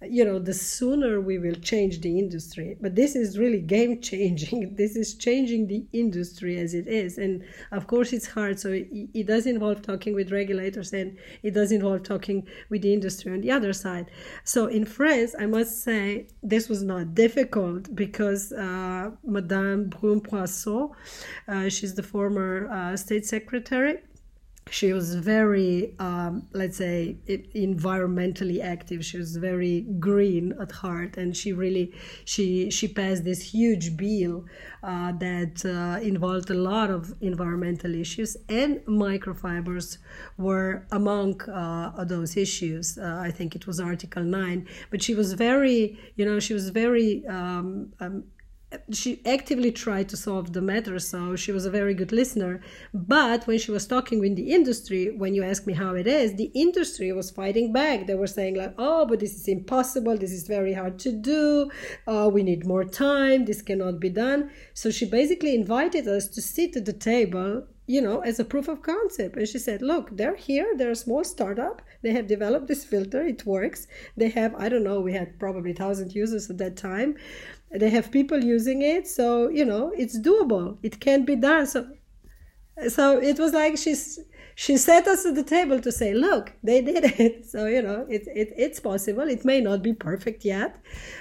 you 0.09 0.25
know 0.25 0.39
the 0.39 0.53
sooner 0.53 1.21
we 1.21 1.37
will 1.37 1.55
change 1.55 2.01
the 2.01 2.17
industry. 2.17 2.77
But 2.79 2.95
this 2.95 3.15
is 3.15 3.37
really 3.37 3.61
game 3.61 4.01
changing. 4.01 4.75
This 4.81 4.95
is 4.95 5.15
changing 5.15 5.67
the 5.67 5.85
industry 5.93 6.59
as 6.59 6.73
it 6.73 6.87
is. 6.87 7.17
And 7.17 7.43
of 7.71 7.87
course 7.87 8.13
it's 8.13 8.27
hard. 8.27 8.59
So 8.59 8.69
it, 8.71 8.87
it, 9.13 9.27
does 9.27 9.45
involve 9.45 9.81
talking 9.81 10.15
with 10.15 10.31
regulators 10.31 10.91
and 10.93 11.17
it 11.43 11.53
does 11.53 11.71
involve 11.71 12.03
talking 12.03 12.47
with 12.69 12.81
the 12.81 12.93
industry 12.93 13.31
on 13.31 13.41
the 13.41 13.51
other 13.51 13.73
side. 13.73 14.09
So 14.43 14.67
in 14.67 14.85
france 14.85 15.35
i 15.39 15.45
must 15.45 15.83
say 15.83 16.27
this 16.43 16.69
was 16.69 16.81
not 16.83 17.13
difficult 17.13 17.83
because 17.95 18.51
uh, 18.53 19.11
madame 19.23 19.89
brune 19.89 20.21
Poirson 20.21 20.91
uh, 21.47 21.69
she's 21.69 21.93
the 21.95 22.03
former 22.03 22.69
uh, 22.71 22.95
state 22.97 23.25
secretary 23.25 23.95
she 24.71 24.93
was 24.93 25.15
very 25.15 25.93
um, 25.99 26.47
let's 26.53 26.77
say 26.77 27.17
environmentally 27.27 28.63
active. 28.63 29.05
She 29.05 29.17
was 29.17 29.35
very 29.35 29.81
green 29.99 30.53
at 30.61 30.71
heart 30.71 31.17
and 31.17 31.35
she 31.35 31.51
really 31.51 31.93
she 32.25 32.71
she 32.71 32.87
passed 32.87 33.23
this 33.23 33.41
huge 33.41 33.97
bill 33.97 34.45
uh, 34.83 35.11
that 35.25 35.55
uh, 35.65 36.01
involved 36.01 36.49
a 36.49 36.59
lot 36.71 36.89
of 36.89 37.13
environmental 37.21 37.93
issues 37.93 38.37
and 38.47 38.79
microfibers 38.87 39.97
were 40.37 40.87
among 40.91 41.41
uh, 41.41 42.03
those 42.05 42.37
issues. 42.37 42.97
Uh, 42.97 43.17
i 43.27 43.31
think 43.31 43.55
it 43.55 43.67
was 43.67 43.79
article 43.79 44.23
9 44.23 44.67
but 44.89 45.01
she 45.01 45.13
was 45.13 45.33
very 45.33 45.97
you 46.15 46.25
know 46.25 46.39
she 46.39 46.53
was 46.53 46.69
very 46.69 47.25
um, 47.27 47.91
um, 47.99 48.23
she 48.91 49.21
actively 49.25 49.71
tried 49.71 50.07
to 50.09 50.17
solve 50.17 50.53
the 50.53 50.61
matter 50.61 50.97
so 50.99 51.35
she 51.35 51.51
was 51.51 51.65
a 51.65 51.71
very 51.71 51.93
good 51.93 52.11
listener. 52.11 52.61
But 52.93 53.47
when 53.47 53.59
she 53.59 53.71
was 53.71 53.85
talking 53.85 54.19
with 54.19 54.35
the 54.35 54.51
industry 54.53 55.11
when 55.11 55.33
you 55.33 55.43
ask 55.43 55.65
me 55.67 55.73
how 55.73 55.95
it 55.95 56.07
is 56.07 56.35
the 56.35 56.51
industry 56.53 57.11
was 57.11 57.31
fighting 57.31 57.73
back. 57.73 58.07
They 58.07 58.15
were 58.15 58.27
saying 58.27 58.55
like 58.55 58.73
oh 58.77 59.05
but 59.05 59.19
this 59.19 59.35
is 59.35 59.47
impossible. 59.47 60.17
This 60.17 60.31
is 60.31 60.47
very 60.47 60.73
hard 60.73 60.99
to 60.99 61.11
do. 61.11 61.69
Uh, 62.07 62.29
we 62.31 62.43
need 62.43 62.65
more 62.65 62.85
time. 62.85 63.45
This 63.45 63.61
cannot 63.61 63.99
be 63.99 64.09
done. 64.09 64.51
So 64.73 64.91
she 64.91 65.05
basically 65.05 65.55
invited 65.55 66.07
us 66.07 66.27
to 66.29 66.41
sit 66.41 66.75
at 66.75 66.85
the 66.85 66.93
table 66.93 67.67
you 67.87 67.99
know, 67.99 68.21
as 68.21 68.39
a 68.39 68.45
proof 68.45 68.69
of 68.69 68.81
concept. 68.83 69.35
And 69.35 69.45
she 69.45 69.59
said, 69.59 69.81
look, 69.81 70.15
they're 70.15 70.37
here, 70.37 70.73
they're 70.77 70.91
a 70.91 70.95
small 70.95 71.25
startup. 71.25 71.81
They 72.03 72.11
have 72.11 72.25
developed 72.25 72.67
this 72.67 72.85
filter, 72.85 73.21
it 73.21 73.45
works. 73.45 73.87
They 74.15 74.29
have, 74.29 74.55
I 74.55 74.69
don't 74.69 74.85
know, 74.85 75.01
we 75.01 75.11
had 75.11 75.37
probably 75.39 75.71
1,000 75.71 76.15
users 76.15 76.49
at 76.49 76.57
that 76.59 76.77
time 76.77 77.17
they 77.73 77.89
have 77.89 78.11
people 78.11 78.43
using 78.43 78.81
it 78.81 79.07
so 79.07 79.49
you 79.49 79.65
know 79.65 79.91
it's 79.97 80.19
doable. 80.19 80.77
It 80.83 80.99
can 80.99 81.25
be 81.25 81.35
done. 81.35 81.67
So 81.67 81.87
so 82.89 83.19
it 83.19 83.37
was 83.39 83.53
like 83.53 83.77
she's 83.77 84.19
she 84.55 84.75
set 84.77 85.07
us 85.07 85.25
at 85.25 85.35
the 85.35 85.43
table 85.43 85.79
to 85.79 85.91
say 85.91 86.13
look 86.13 86.53
they 86.63 86.81
did 86.81 87.05
it. 87.19 87.45
So 87.51 87.65
you 87.65 87.81
know 87.81 88.05
it, 88.09 88.27
it 88.27 88.53
it's 88.57 88.79
possible. 88.79 89.27
It 89.27 89.45
may 89.45 89.61
not 89.61 89.81
be 89.81 89.93
perfect 89.93 90.45
yet 90.45 90.77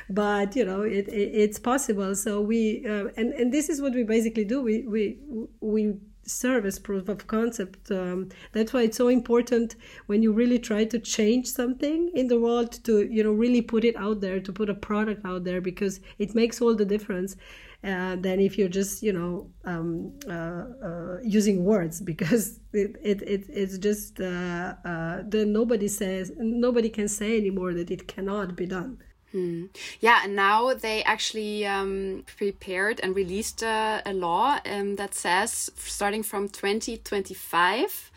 but 0.09 0.57
you 0.57 0.65
know 0.65 0.83
it, 0.83 1.09
it 1.09 1.31
it's 1.43 1.59
possible. 1.59 2.15
So 2.15 2.41
we 2.41 2.85
uh, 2.87 3.09
and 3.17 3.33
and 3.35 3.53
this 3.53 3.69
is 3.69 3.81
what 3.81 3.95
we 3.95 4.03
basically 4.03 4.45
do. 4.45 4.63
We 4.63 4.83
we 4.83 5.19
we 5.61 5.95
service 6.31 6.79
proof 6.79 7.09
of 7.09 7.27
concept. 7.27 7.91
Um, 7.91 8.29
that's 8.53 8.73
why 8.73 8.83
it's 8.83 8.97
so 8.97 9.09
important 9.09 9.77
when 10.07 10.23
you 10.23 10.33
really 10.33 10.59
try 10.59 10.85
to 10.85 10.99
change 10.99 11.47
something 11.47 12.11
in 12.15 12.29
the 12.29 12.39
world 12.39 12.73
to 12.85 13.07
you 13.07 13.23
know 13.25 13.33
really 13.33 13.63
put 13.63 13.85
it 13.85 13.97
out 13.97 14.21
there 14.21 14.41
to 14.41 14.53
put 14.53 14.71
a 14.71 14.75
product 14.75 15.25
out 15.25 15.45
there 15.45 15.61
because 15.61 16.01
it 16.19 16.35
makes 16.35 16.61
all 16.61 16.75
the 16.75 16.85
difference 16.85 17.37
uh, 17.83 18.17
than 18.17 18.41
if 18.41 18.59
you're 18.59 18.69
just 18.69 19.03
you 19.03 19.13
know 19.13 19.51
um, 19.65 20.13
uh, 20.29 20.65
uh, 20.85 21.19
using 21.23 21.65
words 21.65 22.01
because 22.13 22.61
it, 22.73 22.97
it, 23.03 23.23
it 23.23 23.45
it's 23.49 23.79
just 23.79 24.21
uh, 24.21 24.75
uh, 24.85 25.23
then 25.25 25.53
nobody 25.53 25.89
says 25.89 26.33
nobody 26.37 26.89
can 26.89 27.09
say 27.09 27.37
anymore 27.37 27.73
that 27.75 27.91
it 27.91 28.07
cannot 28.07 28.57
be 28.57 28.67
done 28.67 28.99
Hmm. 29.33 29.67
Yeah, 30.01 30.21
and 30.25 30.35
now 30.35 30.75
they 30.75 31.03
actually 31.05 31.67
um, 31.67 32.25
prepared 32.37 33.01
and 33.03 33.15
released 33.15 33.63
a, 33.63 34.03
a 34.05 34.13
law 34.13 34.59
um, 34.67 34.97
that 34.97 35.15
says 35.15 35.71
starting 35.77 36.23
from 36.23 36.49
2025, 36.49 38.11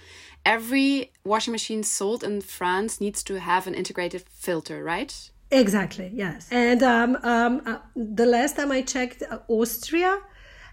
every 0.46 1.12
washing 1.24 1.52
machine 1.52 1.84
sold 1.84 2.24
in 2.24 2.42
France 2.42 3.00
needs 3.00 3.24
to 3.24 3.40
have 3.40 3.68
an 3.68 3.76
integrated 3.76 4.24
filter, 4.30 4.84
right? 4.84 5.30
Exactly, 5.52 6.10
yes. 6.14 6.48
And 6.52 6.82
um, 6.82 7.18
um, 7.24 7.62
uh, 7.66 7.78
the 7.96 8.26
last 8.26 8.56
time 8.56 8.72
I 8.72 8.82
checked, 8.82 9.22
uh, 9.30 9.40
Austria 9.48 10.20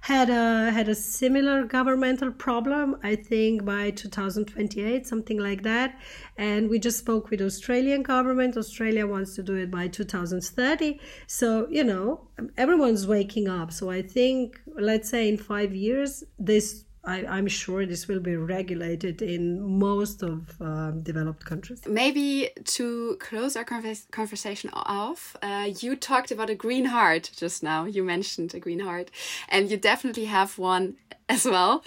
had 0.00 0.30
a 0.30 0.70
had 0.70 0.88
a 0.88 0.94
similar 0.94 1.64
governmental 1.64 2.30
problem 2.30 2.96
i 3.02 3.14
think 3.14 3.64
by 3.64 3.90
2028 3.90 5.06
something 5.06 5.38
like 5.38 5.62
that. 5.62 5.98
And 6.38 6.70
we 6.70 6.78
just 6.78 6.98
spoke 6.98 7.30
with 7.30 7.40
australian 7.42 8.02
government. 8.02 8.56
Australia 8.56 9.06
wants 9.06 9.34
to 9.34 9.42
do 9.42 9.54
it 9.54 9.70
by 9.70 9.88
2030 9.88 10.98
so 11.26 11.66
you 11.70 11.84
know 11.84 12.28
everyone's 12.56 13.06
waking 13.06 13.48
up. 13.48 13.72
So 13.72 13.90
i 13.90 14.02
think 14.02 14.60
let's 14.78 15.10
say 15.10 15.28
in 15.28 15.36
5 15.36 15.74
years 15.74 16.24
this 16.38 16.84
I, 17.04 17.38
am 17.38 17.48
sure 17.48 17.86
this 17.86 18.08
will 18.08 18.20
be 18.20 18.36
regulated 18.36 19.22
in 19.22 19.78
most 19.78 20.22
of 20.22 20.60
um, 20.60 21.02
developed 21.02 21.44
countries. 21.44 21.80
Maybe 21.86 22.50
to 22.64 23.16
close 23.20 23.56
our 23.56 23.64
convers 23.64 24.06
conversation 24.10 24.70
off, 24.72 25.36
uh, 25.42 25.70
you 25.80 25.96
talked 25.96 26.30
about 26.30 26.50
a 26.50 26.54
green 26.54 26.86
heart 26.86 27.30
just 27.36 27.62
now. 27.62 27.84
You 27.86 28.04
mentioned 28.04 28.54
a 28.54 28.60
green 28.60 28.80
heart, 28.80 29.10
and 29.48 29.70
you 29.70 29.76
definitely 29.76 30.26
have 30.26 30.58
one 30.58 30.96
as 31.28 31.44
well. 31.44 31.82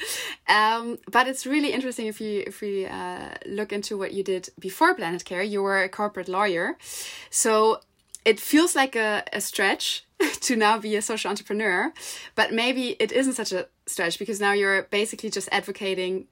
Um, 0.47 0.97
but 1.11 1.27
it's 1.27 1.45
really 1.45 1.73
interesting 1.73 2.07
if 2.07 2.19
you 2.19 2.43
if 2.47 2.61
we 2.61 2.87
uh, 2.87 3.35
look 3.45 3.71
into 3.71 3.97
what 3.97 4.13
you 4.13 4.23
did 4.23 4.49
before 4.57 4.95
Planet 4.95 5.23
Care. 5.25 5.43
You 5.43 5.61
were 5.61 5.83
a 5.83 5.89
corporate 5.89 6.27
lawyer, 6.27 6.77
so 7.29 7.81
it 8.25 8.39
feels 8.39 8.75
like 8.75 8.95
a, 8.95 9.23
a 9.33 9.41
stretch 9.41 10.05
to 10.41 10.55
now 10.55 10.77
be 10.77 10.95
a 10.95 11.01
social 11.01 11.29
entrepreneur, 11.29 11.93
but 12.35 12.53
maybe 12.53 12.95
it 12.99 13.11
isn't 13.11 13.33
such 13.33 13.51
a 13.51 13.67
stretch 13.85 14.19
because 14.19 14.39
now 14.39 14.53
you're 14.53 14.83
basically 14.83 15.29
just 15.29 15.49
advocating 15.51 16.27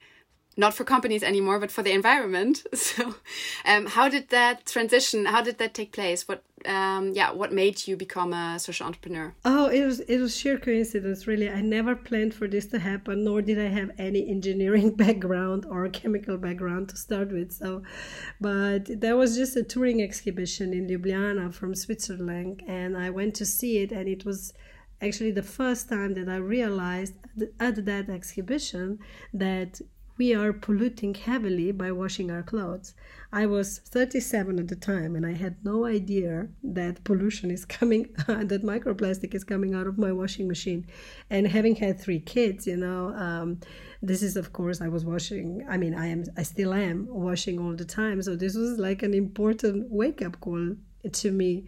not 0.57 0.73
for 0.73 0.83
companies 0.83 1.23
anymore, 1.23 1.59
but 1.59 1.71
for 1.71 1.83
the 1.83 1.91
environment. 1.91 2.63
So, 2.91 3.15
um, 3.63 3.85
how 3.85 4.09
did 4.09 4.29
that 4.29 4.65
transition? 4.65 5.25
How 5.25 5.41
did 5.41 5.59
that 5.59 5.73
take 5.73 5.93
place? 5.93 6.27
What, 6.27 6.43
um, 6.65 7.13
yeah, 7.13 7.31
what 7.31 7.53
made 7.53 7.87
you 7.87 7.95
become 7.95 8.33
a 8.33 8.59
social 8.59 8.87
entrepreneur? 8.87 9.33
Oh, 9.45 9.67
it 9.67 9.85
was 9.85 9.99
it 10.01 10.19
was 10.19 10.35
sheer 10.35 10.57
coincidence, 10.57 11.27
really. 11.27 11.49
I 11.49 11.61
never 11.61 11.95
planned 11.95 12.33
for 12.33 12.47
this 12.47 12.65
to 12.67 12.79
happen, 12.79 13.23
nor 13.23 13.41
did 13.41 13.59
I 13.59 13.69
have 13.79 13.91
any 13.97 14.27
engineering 14.27 14.95
background 15.03 15.65
or 15.69 15.87
chemical 15.89 16.37
background 16.37 16.89
to 16.89 16.97
start 16.97 17.31
with. 17.31 17.51
So, 17.51 17.83
but 18.41 18.99
there 18.99 19.15
was 19.15 19.37
just 19.37 19.55
a 19.55 19.63
touring 19.63 20.01
exhibition 20.01 20.73
in 20.73 20.87
Ljubljana 20.87 21.53
from 21.53 21.75
Switzerland, 21.75 22.63
and 22.67 22.97
I 22.97 23.09
went 23.09 23.35
to 23.35 23.45
see 23.45 23.77
it, 23.83 23.91
and 23.91 24.09
it 24.09 24.25
was 24.25 24.53
actually 25.01 25.31
the 25.31 25.43
first 25.43 25.89
time 25.89 26.13
that 26.13 26.29
I 26.29 26.37
realized 26.37 27.13
at 27.59 27.85
that 27.85 28.09
exhibition 28.09 28.99
that 29.33 29.81
we 30.17 30.33
are 30.33 30.53
polluting 30.53 31.13
heavily 31.13 31.71
by 31.71 31.91
washing 31.91 32.29
our 32.31 32.43
clothes. 32.43 32.93
I 33.33 33.45
was 33.45 33.79
37 33.79 34.59
at 34.59 34.67
the 34.67 34.75
time 34.75 35.15
and 35.15 35.25
I 35.25 35.33
had 35.33 35.63
no 35.63 35.85
idea 35.85 36.49
that 36.63 37.03
pollution 37.03 37.49
is 37.49 37.65
coming, 37.65 38.09
that 38.27 38.63
microplastic 38.63 39.33
is 39.33 39.43
coming 39.43 39.73
out 39.73 39.87
of 39.87 39.97
my 39.97 40.11
washing 40.11 40.47
machine. 40.47 40.85
And 41.29 41.47
having 41.47 41.75
had 41.75 41.99
three 41.99 42.19
kids, 42.19 42.67
you 42.67 42.77
know, 42.77 43.13
um, 43.15 43.59
this 44.01 44.21
is 44.21 44.35
of 44.35 44.51
course 44.53 44.81
I 44.81 44.89
was 44.89 45.05
washing, 45.05 45.65
I 45.69 45.77
mean, 45.77 45.95
I 45.95 46.07
am, 46.07 46.25
I 46.37 46.43
still 46.43 46.73
am 46.73 47.07
washing 47.09 47.59
all 47.59 47.73
the 47.73 47.85
time. 47.85 48.21
So 48.21 48.35
this 48.35 48.55
was 48.55 48.77
like 48.77 49.03
an 49.03 49.13
important 49.13 49.89
wake 49.89 50.21
up 50.21 50.39
call 50.41 50.75
to 51.11 51.31
me 51.31 51.65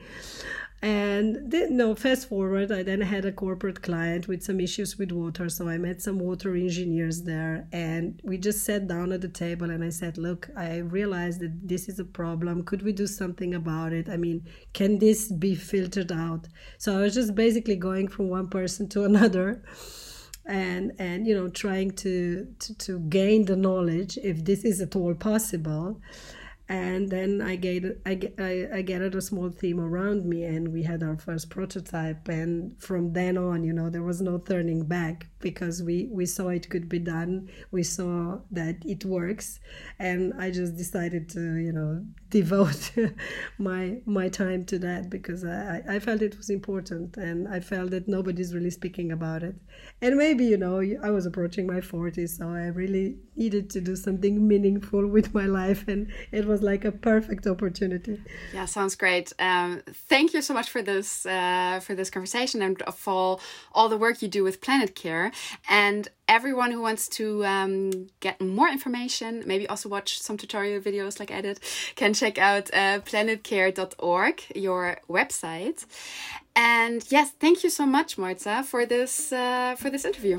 And 0.84 1.50
then, 1.50 1.78
no, 1.78 1.96
fast 1.96 2.28
forward, 2.28 2.69
I 2.69 2.84
then 2.84 3.00
had 3.00 3.24
a 3.24 3.32
corporate 3.32 3.82
client 3.82 4.28
with 4.28 4.43
some 4.43 4.60
issues 4.60 4.98
with 4.98 5.13
water. 5.13 5.48
So 5.48 5.69
I 5.69 5.78
met 5.78 6.02
some 6.02 6.19
water 6.19 6.54
engineers 6.56 7.22
there 7.22 7.69
and 7.72 8.19
we 8.22 8.38
just 8.38 8.65
sat 8.65 8.89
down 8.89 9.13
at 9.13 9.22
the 9.22 9.30
table 9.30 9.69
and 9.69 9.82
I 9.82 9.88
said, 9.91 10.17
Look, 10.17 10.50
I 10.58 10.80
realized 10.80 11.39
that 11.39 11.69
this 11.69 11.88
is 11.88 12.00
a 12.00 12.04
problem. 12.04 12.63
Could 12.65 12.82
we 12.82 12.91
do 12.91 13.08
something 13.08 13.56
about 13.56 13.93
it? 13.93 14.10
I 14.10 14.17
mean, 14.17 14.46
can 14.74 15.00
this 15.00 15.32
be 15.32 15.56
filtered 15.56 16.12
out? 16.12 16.50
So 16.80 16.98
I 16.98 17.00
was 17.00 17.13
just 17.13 17.34
basically 17.34 17.78
going 17.78 18.10
from 18.10 18.28
one 18.28 18.50
person 18.50 18.89
to 18.89 19.06
another 19.12 19.63
and 20.46 20.91
and 21.00 21.26
you 21.26 21.34
know 21.34 21.48
trying 21.48 21.91
to, 21.91 22.46
to 22.60 22.78
to 22.78 23.00
gain 23.08 23.46
the 23.46 23.56
knowledge 23.56 24.17
if 24.17 24.43
this 24.43 24.65
is 24.65 24.82
at 24.82 24.93
all 24.93 25.13
possible 25.13 26.02
and 26.69 27.10
then 27.10 27.41
I 27.41 27.58
get 27.58 27.84
I 28.06 28.19
I, 28.39 28.67
I 28.78 28.82
gathered 28.84 29.15
a 29.15 29.21
small 29.21 29.49
team 29.52 29.80
around 29.80 30.26
me, 30.26 30.43
and 30.43 30.71
we 30.71 30.84
had 30.84 31.04
our 31.04 31.17
first 31.17 31.49
prototype. 31.49 32.28
And 32.30 32.82
from 32.82 33.12
then 33.13 33.38
on, 33.38 33.63
you 33.63 33.73
know, 33.73 33.89
there 33.89 34.04
was 34.04 34.21
no 34.21 34.38
turning 34.38 34.86
back 34.86 35.28
because 35.39 35.84
we 35.84 36.08
we 36.12 36.26
saw 36.26 36.47
it 36.47 36.69
could 36.69 36.88
be 36.88 36.99
done. 36.99 37.49
We 37.71 37.84
saw 37.84 38.39
that 38.52 38.78
it 38.86 39.04
works, 39.04 39.60
and 39.99 40.34
I 40.39 40.52
just 40.52 40.78
decided 40.78 41.28
to 41.30 41.41
you 41.58 41.73
know 41.73 42.06
devote 42.30 42.91
my 43.58 44.02
my 44.06 44.30
time 44.30 44.63
to 44.65 44.80
that 44.80 45.10
because 45.10 45.43
I 45.43 45.82
I 45.88 45.99
felt 45.99 46.21
it 46.21 46.38
was 46.38 46.49
important, 46.49 47.17
and 47.17 47.47
I 47.47 47.60
felt 47.60 47.91
that 47.91 48.08
nobody's 48.08 48.56
really 48.56 48.71
speaking 48.71 49.12
about 49.12 49.43
it. 49.43 49.56
And 50.02 50.15
maybe 50.15 50.45
you 50.45 50.58
know 50.58 50.82
I 51.04 51.12
was 51.12 51.26
approaching 51.26 51.67
my 51.67 51.82
40s, 51.82 52.38
so 52.38 52.47
I 52.47 52.67
really 52.67 53.17
needed 53.36 53.69
to 53.71 53.82
do 53.82 53.95
something 53.95 54.47
meaningful 54.47 55.06
with 55.08 55.34
my 55.34 55.45
life, 55.45 55.88
and 55.89 56.12
it 56.32 56.45
was 56.45 56.53
was 56.54 56.62
like 56.62 56.86
a 56.86 56.92
perfect 56.92 57.48
opportunity. 57.48 58.22
Yeah, 58.54 58.66
sounds 58.66 58.96
great. 58.96 59.34
Um, 59.39 59.82
thank 60.12 60.34
you 60.36 60.42
so 60.42 60.54
much 60.54 60.70
for 60.70 60.82
this 60.92 61.26
uh, 61.26 61.80
for 61.86 61.94
this 62.00 62.10
conversation 62.16 62.62
and 62.62 62.74
for 63.06 63.39
all 63.76 63.88
the 63.94 64.00
work 64.06 64.16
you 64.22 64.28
do 64.28 64.44
with 64.48 64.56
Planet 64.62 64.92
Care. 65.04 65.32
And 65.68 66.02
everyone 66.28 66.72
who 66.72 66.82
wants 66.89 67.04
to 67.18 67.26
um, 67.54 67.74
get 68.26 68.36
more 68.39 68.70
information, 68.78 69.44
maybe 69.52 69.66
also 69.68 69.89
watch 69.89 70.10
some 70.28 70.38
tutorial 70.38 70.80
videos 70.89 71.20
like 71.20 71.32
I 71.32 71.42
did, 71.42 71.58
can 71.96 72.13
check 72.13 72.36
out 72.38 72.66
uh, 72.82 73.00
planetcare.org, 73.10 74.36
your 74.68 74.84
website. 75.10 75.80
And 76.56 77.04
yes, 77.10 77.28
thank 77.44 77.63
you 77.63 77.72
so 77.80 77.86
much, 77.98 78.18
Marta, 78.24 78.63
for 78.72 78.86
this 78.86 79.32
uh, 79.32 79.76
for 79.82 79.89
this 79.89 80.06
interview. 80.06 80.38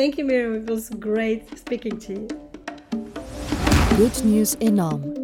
Thank 0.00 0.18
you, 0.18 0.24
Miriam. 0.30 0.54
It 0.60 0.66
was 0.70 0.90
great 0.90 1.42
speaking 1.58 1.96
to 2.04 2.12
you. 2.12 2.28
Good 3.96 4.24
News 4.24 4.56
enorm. 4.56 5.23